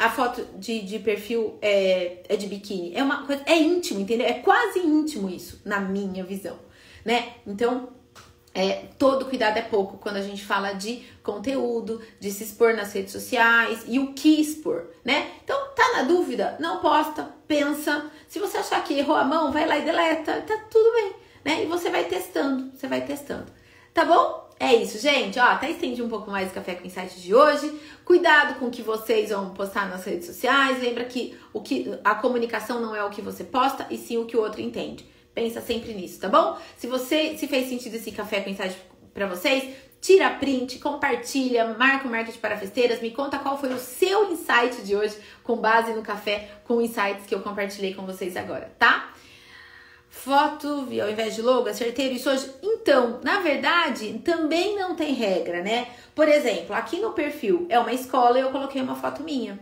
A 0.00 0.08
foto 0.08 0.46
de, 0.56 0.80
de 0.80 0.98
perfil 0.98 1.58
é, 1.60 2.22
é 2.26 2.34
de 2.34 2.46
biquíni. 2.46 2.94
É 2.94 3.02
uma 3.02 3.26
coisa. 3.26 3.42
É 3.44 3.54
íntimo, 3.54 4.00
entendeu? 4.00 4.26
É 4.26 4.32
quase 4.32 4.78
íntimo 4.78 5.28
isso, 5.28 5.60
na 5.62 5.78
minha 5.78 6.24
visão. 6.24 6.58
Né? 7.04 7.34
Então, 7.46 7.90
é, 8.54 8.86
todo 8.98 9.26
cuidado 9.26 9.58
é 9.58 9.62
pouco 9.62 9.98
quando 9.98 10.16
a 10.16 10.22
gente 10.22 10.42
fala 10.42 10.72
de 10.72 11.04
conteúdo, 11.22 12.00
de 12.18 12.30
se 12.30 12.44
expor 12.44 12.74
nas 12.74 12.94
redes 12.94 13.12
sociais 13.12 13.84
e 13.86 13.98
o 13.98 14.14
que 14.14 14.40
expor, 14.40 14.86
né? 15.04 15.32
Então, 15.44 15.68
tá 15.76 15.92
na 15.98 16.02
dúvida? 16.02 16.56
Não 16.58 16.80
posta, 16.80 17.28
pensa. 17.46 18.10
Se 18.26 18.38
você 18.38 18.56
achar 18.56 18.82
que 18.82 18.94
errou 18.94 19.16
a 19.16 19.24
mão, 19.24 19.52
vai 19.52 19.66
lá 19.66 19.76
e 19.76 19.82
deleta, 19.82 20.40
tá 20.40 20.64
tudo 20.70 20.92
bem, 20.94 21.12
né? 21.44 21.62
E 21.62 21.66
você 21.66 21.90
vai 21.90 22.04
testando, 22.04 22.72
você 22.74 22.86
vai 22.88 23.02
testando. 23.02 23.52
Tá 23.92 24.04
bom? 24.04 24.49
É 24.62 24.74
isso, 24.74 24.98
gente. 24.98 25.38
Ó, 25.38 25.42
até 25.42 25.70
estendi 25.70 26.02
um 26.02 26.08
pouco 26.08 26.30
mais 26.30 26.50
o 26.50 26.54
Café 26.54 26.74
com 26.74 26.86
Insight 26.86 27.18
de 27.18 27.34
hoje. 27.34 27.80
Cuidado 28.04 28.58
com 28.58 28.66
o 28.66 28.70
que 28.70 28.82
vocês 28.82 29.30
vão 29.30 29.54
postar 29.54 29.88
nas 29.88 30.04
redes 30.04 30.26
sociais. 30.26 30.82
Lembra 30.82 31.06
que, 31.06 31.34
o 31.50 31.62
que 31.62 31.98
a 32.04 32.14
comunicação 32.14 32.78
não 32.78 32.94
é 32.94 33.02
o 33.02 33.08
que 33.08 33.22
você 33.22 33.42
posta, 33.42 33.86
e 33.88 33.96
sim 33.96 34.18
o 34.18 34.26
que 34.26 34.36
o 34.36 34.40
outro 34.42 34.60
entende. 34.60 35.08
Pensa 35.34 35.62
sempre 35.62 35.94
nisso, 35.94 36.20
tá 36.20 36.28
bom? 36.28 36.58
Se 36.76 36.86
você 36.86 37.38
se 37.38 37.48
fez 37.48 37.70
sentido 37.70 37.94
esse 37.94 38.12
café 38.12 38.42
com 38.42 38.50
insight 38.50 38.76
para 39.14 39.26
vocês, 39.26 39.64
tira 39.98 40.28
print, 40.28 40.78
compartilha, 40.78 41.74
marca 41.78 42.06
o 42.06 42.10
marketing 42.10 42.40
para 42.40 42.58
festeiras, 42.58 43.00
me 43.00 43.12
conta 43.12 43.38
qual 43.38 43.58
foi 43.58 43.72
o 43.72 43.78
seu 43.78 44.30
insight 44.30 44.82
de 44.82 44.94
hoje 44.94 45.16
com 45.42 45.56
base 45.56 45.94
no 45.94 46.02
café 46.02 46.50
com 46.64 46.82
insights 46.82 47.24
que 47.26 47.34
eu 47.34 47.40
compartilhei 47.40 47.94
com 47.94 48.04
vocês 48.04 48.36
agora, 48.36 48.70
tá? 48.78 49.09
Foto 50.22 50.86
ao 51.02 51.10
invés 51.10 51.34
de 51.34 51.40
logo, 51.40 51.68
acerteiro 51.68 52.14
isso 52.14 52.28
hoje. 52.28 52.50
Então, 52.62 53.20
na 53.24 53.40
verdade, 53.40 54.20
também 54.22 54.78
não 54.78 54.94
tem 54.94 55.14
regra, 55.14 55.62
né? 55.62 55.88
Por 56.14 56.28
exemplo, 56.28 56.74
aqui 56.74 57.00
no 57.00 57.12
perfil 57.12 57.66
é 57.70 57.78
uma 57.78 57.92
escola 57.92 58.38
e 58.38 58.42
eu 58.42 58.50
coloquei 58.50 58.82
uma 58.82 58.94
foto 58.94 59.22
minha 59.22 59.58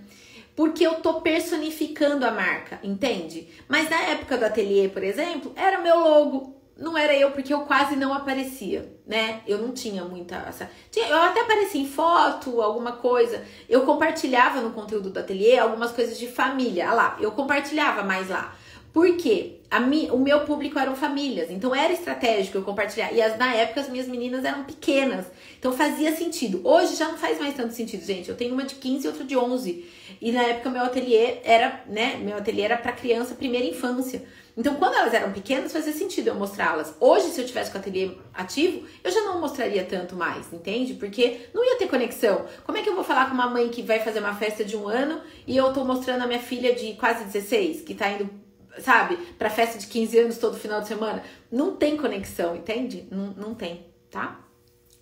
porque 0.56 0.84
eu 0.84 0.94
tô 0.94 1.20
personificando 1.20 2.26
a 2.26 2.32
marca, 2.32 2.80
entende? 2.82 3.48
Mas 3.68 3.88
na 3.88 4.00
época 4.02 4.36
do 4.36 4.44
ateliê, 4.44 4.88
por 4.88 5.04
exemplo, 5.04 5.52
era 5.54 5.80
meu 5.80 6.00
logo, 6.00 6.60
não 6.76 6.98
era 6.98 7.14
eu 7.14 7.30
porque 7.30 7.54
eu 7.54 7.60
quase 7.60 7.94
não 7.94 8.12
aparecia, 8.12 8.92
né? 9.06 9.40
Eu 9.46 9.58
não 9.58 9.70
tinha 9.70 10.04
muita 10.04 10.34
essa, 10.48 10.68
eu 10.96 11.22
até 11.22 11.42
aparecia 11.42 11.80
em 11.80 11.86
foto, 11.86 12.60
alguma 12.60 12.90
coisa. 12.90 13.44
Eu 13.68 13.82
compartilhava 13.82 14.60
no 14.60 14.72
conteúdo 14.72 15.10
do 15.10 15.20
ateliê 15.20 15.56
algumas 15.56 15.92
coisas 15.92 16.18
de 16.18 16.26
família, 16.26 16.90
ah 16.90 16.94
lá, 16.94 17.16
eu 17.20 17.30
compartilhava 17.30 18.02
mais 18.02 18.28
lá. 18.28 18.52
Por 18.92 19.16
quê? 19.16 19.57
Mi, 19.78 20.08
o 20.10 20.18
meu 20.18 20.40
público 20.40 20.78
eram 20.78 20.96
famílias, 20.96 21.50
então 21.50 21.74
era 21.74 21.92
estratégico 21.92 22.56
eu 22.56 22.62
compartilhar. 22.62 23.12
E 23.12 23.20
as, 23.20 23.36
na 23.36 23.54
época 23.54 23.82
as 23.82 23.88
minhas 23.88 24.08
meninas 24.08 24.42
eram 24.42 24.64
pequenas, 24.64 25.26
então 25.58 25.72
fazia 25.72 26.16
sentido. 26.16 26.62
Hoje 26.64 26.96
já 26.96 27.08
não 27.08 27.18
faz 27.18 27.38
mais 27.38 27.54
tanto 27.54 27.74
sentido, 27.74 28.02
gente. 28.02 28.30
Eu 28.30 28.36
tenho 28.36 28.54
uma 28.54 28.64
de 28.64 28.76
15 28.76 29.04
e 29.04 29.08
outra 29.08 29.24
de 29.24 29.36
11. 29.36 29.84
E 30.22 30.32
na 30.32 30.42
época 30.42 30.70
meu 30.70 30.82
ateliê 30.82 31.40
era, 31.44 31.82
né, 31.86 32.16
meu 32.16 32.38
ateliê 32.38 32.62
era 32.62 32.78
para 32.78 32.92
criança 32.92 33.34
primeira 33.34 33.66
infância. 33.66 34.24
Então 34.56 34.74
quando 34.76 34.94
elas 34.94 35.12
eram 35.12 35.32
pequenas 35.32 35.70
fazia 35.70 35.92
sentido 35.92 36.28
eu 36.28 36.34
mostrá-las. 36.34 36.94
Hoje 36.98 37.28
se 37.28 37.38
eu 37.38 37.46
tivesse 37.46 37.70
com 37.70 37.76
o 37.76 37.80
ateliê 37.80 38.10
ativo, 38.32 38.86
eu 39.04 39.10
já 39.10 39.20
não 39.20 39.38
mostraria 39.38 39.84
tanto 39.84 40.16
mais, 40.16 40.50
entende? 40.50 40.94
Porque 40.94 41.48
não 41.52 41.62
ia 41.62 41.76
ter 41.76 41.88
conexão. 41.88 42.46
Como 42.64 42.78
é 42.78 42.82
que 42.82 42.88
eu 42.88 42.94
vou 42.94 43.04
falar 43.04 43.26
com 43.26 43.34
uma 43.34 43.50
mãe 43.50 43.68
que 43.68 43.82
vai 43.82 44.00
fazer 44.00 44.20
uma 44.20 44.34
festa 44.34 44.64
de 44.64 44.78
um 44.78 44.88
ano 44.88 45.20
e 45.46 45.54
eu 45.54 45.70
tô 45.74 45.84
mostrando 45.84 46.22
a 46.22 46.26
minha 46.26 46.40
filha 46.40 46.74
de 46.74 46.94
quase 46.94 47.24
16, 47.24 47.82
que 47.82 47.94
tá 47.94 48.08
indo 48.10 48.47
sabe, 48.78 49.16
pra 49.38 49.50
festa 49.50 49.78
de 49.78 49.86
15 49.86 50.18
anos 50.18 50.38
todo 50.38 50.58
final 50.58 50.80
de 50.80 50.88
semana. 50.88 51.22
Não 51.50 51.76
tem 51.76 51.96
conexão, 51.96 52.56
entende? 52.56 53.06
Não, 53.10 53.28
não 53.28 53.54
tem, 53.54 53.86
tá? 54.10 54.40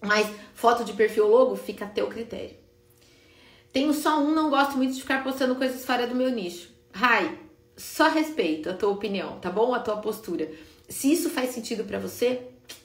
Mas 0.00 0.28
foto 0.54 0.84
de 0.84 0.92
perfil 0.92 1.28
logo 1.28 1.56
fica 1.56 1.84
a 1.84 1.88
teu 1.88 2.06
critério. 2.08 2.56
Tenho 3.72 3.92
só 3.92 4.20
um, 4.20 4.34
não 4.34 4.48
gosto 4.48 4.76
muito 4.76 4.94
de 4.94 5.00
ficar 5.00 5.22
postando 5.22 5.54
coisas 5.56 5.84
fora 5.84 6.06
do 6.06 6.14
meu 6.14 6.30
nicho. 6.30 6.70
Rai, 6.92 7.38
só 7.76 8.08
respeito 8.08 8.70
a 8.70 8.74
tua 8.74 8.90
opinião, 8.90 9.38
tá 9.38 9.50
bom? 9.50 9.74
A 9.74 9.80
tua 9.80 9.98
postura. 9.98 10.50
Se 10.88 11.12
isso 11.12 11.28
faz 11.28 11.50
sentido 11.50 11.84
para 11.84 11.98
você, 11.98 12.42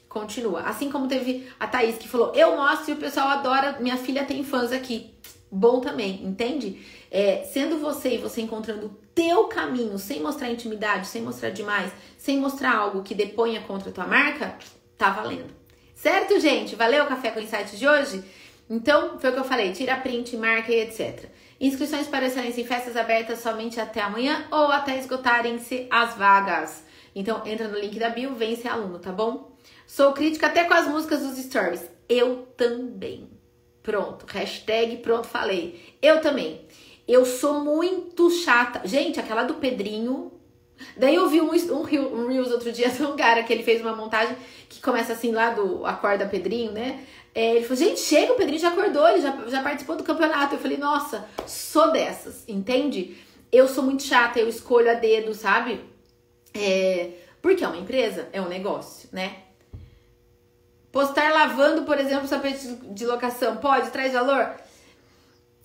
continua. 0.10 0.62
Assim 0.62 0.92
como 0.92 1.08
teve 1.08 1.48
a 1.60 1.66
Thaís 1.66 1.98
que 1.98 2.10
falou: 2.10 2.34
Eu 2.36 2.58
mostro 2.58 2.92
e 2.92 2.94
o 2.94 2.98
pessoal 2.98 3.30
adora, 3.30 3.78
minha 3.80 3.98
filha 3.98 4.26
tem 4.26 4.44
fãs 4.44 4.72
aqui. 4.72 5.14
Bom 5.50 5.80
também, 5.80 6.24
entende? 6.26 6.82
É, 7.14 7.44
sendo 7.44 7.78
você 7.78 8.16
e 8.16 8.18
você 8.18 8.40
encontrando 8.40 8.86
o 8.86 8.98
teu 9.14 9.44
caminho, 9.44 10.00
sem 10.00 10.22
mostrar 10.22 10.50
intimidade, 10.50 11.08
sem 11.08 11.22
mostrar 11.22 11.50
demais, 11.50 11.92
sem 12.18 12.40
mostrar 12.40 12.74
algo 12.74 13.04
que 13.04 13.14
deponha 13.14 13.60
contra 13.62 13.90
a 13.90 13.94
tua 13.94 14.08
marca, 14.08 14.58
tá 14.98 15.10
valendo. 15.10 15.54
Certo, 15.94 16.40
gente? 16.40 16.74
Valeu 16.76 17.04
o 17.04 17.08
café 17.08 17.30
com 17.32 17.42
insights 17.42 17.78
de 17.78 17.86
hoje? 17.86 18.24
Então, 18.70 19.20
foi 19.20 19.30
o 19.30 19.34
que 19.34 19.40
eu 19.40 19.44
falei, 19.44 19.74
tira 19.74 19.98
print, 19.98 20.38
marca 20.38 20.72
e 20.72 20.80
etc. 20.80 21.30
Inscrições 21.60 22.08
para 22.08 22.26
excelência 22.26 22.62
em 22.62 22.66
festas 22.66 22.96
abertas 22.96 23.40
somente 23.40 23.80
até 23.80 24.00
amanhã 24.02 24.48
ou 24.50 24.72
até 24.72 24.98
esgotarem-se 24.98 25.88
as 25.92 26.16
vagas. 26.16 26.84
Então, 27.14 27.46
entra 27.46 27.68
no 27.68 27.78
link 27.78 28.00
da 28.00 28.10
bio, 28.10 28.34
vem 28.34 28.56
ser 28.56 28.70
aluno, 28.70 28.98
tá 28.98 29.12
bom? 29.12 29.52
Sou 29.86 30.14
crítica 30.14 30.48
até 30.48 30.64
com 30.64 30.74
as 30.74 30.88
músicas 30.88 31.20
dos 31.20 31.38
stories. 31.38 31.84
Eu 32.08 32.48
também. 32.56 33.30
Pronto, 33.84 34.26
hashtag 34.28 34.98
pronto, 34.98 35.28
falei. 35.28 35.98
Eu 36.02 36.22
também. 36.22 36.66
Eu 37.12 37.26
sou 37.26 37.60
muito 37.60 38.32
chata. 38.32 38.88
Gente, 38.88 39.20
aquela 39.20 39.44
do 39.44 39.56
Pedrinho. 39.56 40.32
Daí 40.96 41.14
eu 41.14 41.28
vi 41.28 41.42
um, 41.42 41.52
um, 41.52 41.82
um 41.82 42.28
Reels 42.30 42.52
outro 42.52 42.72
dia 42.72 42.88
de 42.90 43.04
um 43.04 43.18
cara 43.18 43.44
que 43.44 43.52
ele 43.52 43.64
fez 43.64 43.82
uma 43.82 43.94
montagem 43.94 44.34
que 44.70 44.82
começa 44.82 45.12
assim 45.12 45.34
lá 45.34 45.50
do 45.50 45.86
Acorda 45.86 46.26
Pedrinho, 46.26 46.72
né? 46.72 47.06
É, 47.36 47.56
ele 47.56 47.66
falou, 47.66 47.76
gente, 47.76 48.00
chega, 48.00 48.32
o 48.32 48.38
Pedrinho 48.38 48.62
já 48.62 48.70
acordou, 48.70 49.06
ele 49.10 49.22
já, 49.22 49.38
já 49.48 49.62
participou 49.62 49.98
do 49.98 50.06
campeonato. 50.06 50.56
Eu 50.56 50.60
falei, 50.60 50.78
nossa, 50.78 51.28
sou 51.46 51.92
dessas, 51.92 52.46
entende? 52.48 53.18
Eu 53.52 53.68
sou 53.68 53.84
muito 53.84 54.04
chata, 54.04 54.40
eu 54.40 54.48
escolho 54.48 54.90
a 54.90 54.94
dedo, 54.94 55.34
sabe? 55.34 55.82
É, 56.54 57.12
porque 57.42 57.66
é 57.66 57.68
uma 57.68 57.78
empresa, 57.78 58.30
é 58.32 58.42
um 58.42 58.48
negócio, 58.48 59.10
né? 59.12 59.36
Postar 60.94 61.34
lavando, 61.34 61.84
por 61.84 61.98
exemplo, 62.00 62.26
o 62.26 62.94
de 62.94 63.06
locação, 63.06 63.58
pode? 63.58 63.92
Traz 63.92 64.14
valor? 64.14 64.61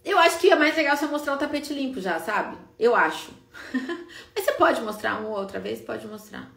Eu 0.07 0.21
acho 0.21 0.39
que 0.39 0.49
é 0.49 0.55
mais 0.55 0.77
legal 0.77 0.97
você 0.97 1.05
mostrar 1.07 1.35
o 1.35 1.37
tapete 1.37 1.75
limpo 1.75 2.01
já, 2.01 2.21
sabe? 2.21 2.57
Eu 2.79 2.95
acho. 2.95 3.33
Mas 4.33 4.45
você 4.45 4.53
pode 4.53 4.81
mostrar 4.81 5.19
uma 5.19 5.31
ou 5.31 5.37
outra 5.37 5.59
vez, 5.59 5.81
pode 5.81 6.07
mostrar. 6.07 6.49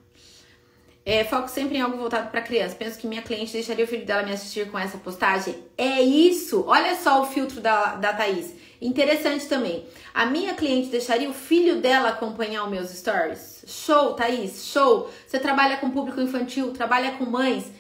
É, 1.04 1.24
foco 1.24 1.48
sempre 1.48 1.80
em 1.80 1.82
algo 1.82 1.98
voltado 1.98 2.30
para 2.30 2.44
criança. 2.44 2.76
Penso 2.76 3.00
que 3.00 3.08
minha 3.08 3.24
cliente 3.24 3.52
deixaria 3.52 3.84
o 3.84 3.88
filho 3.88 4.06
dela 4.06 4.22
me 4.22 4.32
assistir 4.32 4.70
com 4.70 4.78
essa 4.78 5.00
postagem. 5.00 5.56
É 5.76 6.00
isso! 6.00 6.64
Olha 6.68 6.96
só 6.96 7.24
o 7.24 7.26
filtro 7.26 7.60
da, 7.60 7.96
da 7.96 8.14
Thaís. 8.14 8.54
Interessante 8.80 9.48
também. 9.48 9.88
A 10.14 10.28
minha 10.28 10.54
cliente 10.54 10.90
deixaria 10.90 11.28
o 11.28 11.34
filho 11.34 11.82
dela 11.82 12.10
acompanhar 12.10 12.66
os 12.66 12.70
meus 12.70 12.92
stories? 12.92 13.64
Show, 13.66 14.14
Thaís, 14.14 14.66
show! 14.66 15.10
Você 15.26 15.40
trabalha 15.40 15.78
com 15.78 15.90
público 15.90 16.22
infantil, 16.22 16.72
trabalha 16.72 17.14
com 17.14 17.26
mães. 17.26 17.72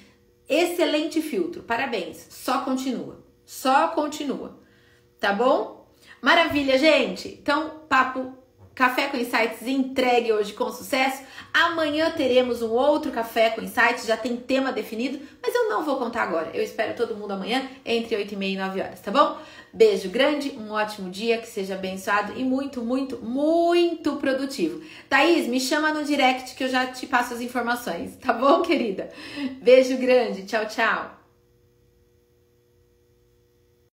Excelente 0.49 1.21
filtro, 1.21 1.61
parabéns. 1.61 2.25
Só 2.31 2.61
continua. 2.61 3.23
Só 3.45 3.89
continua. 3.89 4.57
Tá 5.19 5.33
bom? 5.33 5.87
Maravilha, 6.21 6.77
gente. 6.77 7.27
Então, 7.41 7.81
papo 7.87 8.39
Café 8.79 9.09
com 9.09 9.17
Insights 9.17 9.67
entregue 9.67 10.31
hoje 10.31 10.53
com 10.53 10.71
sucesso. 10.71 11.21
Amanhã 11.53 12.11
teremos 12.11 12.61
um 12.61 12.69
outro 12.69 13.11
Café 13.11 13.49
com 13.49 13.61
Insights, 13.61 14.05
já 14.05 14.15
tem 14.15 14.37
tema 14.37 14.71
definido, 14.71 15.19
mas 15.43 15.53
eu 15.53 15.69
não 15.69 15.83
vou 15.83 15.97
contar 15.97 16.23
agora. 16.23 16.51
Eu 16.53 16.63
espero 16.63 16.95
todo 16.95 17.13
mundo 17.13 17.31
amanhã 17.31 17.69
entre 17.85 18.15
8 18.15 18.33
e 18.33 18.37
meia 18.37 18.53
e 18.53 18.57
9 18.57 18.81
horas, 18.81 19.01
tá 19.01 19.11
bom? 19.11 19.37
Beijo 19.73 20.07
grande, 20.07 20.51
um 20.51 20.71
ótimo 20.71 21.09
dia, 21.09 21.39
que 21.39 21.47
seja 21.47 21.75
abençoado 21.75 22.39
e 22.39 22.43
muito, 22.45 22.81
muito, 22.81 23.17
muito 23.17 24.15
produtivo. 24.15 24.81
Thaís, 25.09 25.45
me 25.45 25.59
chama 25.59 25.93
no 25.93 26.05
direct 26.05 26.55
que 26.55 26.63
eu 26.63 26.69
já 26.69 26.87
te 26.87 27.05
passo 27.05 27.33
as 27.33 27.41
informações, 27.41 28.15
tá 28.15 28.31
bom, 28.31 28.61
querida? 28.61 29.09
Beijo 29.61 29.97
grande, 29.97 30.43
tchau, 30.43 30.65
tchau. 30.65 31.18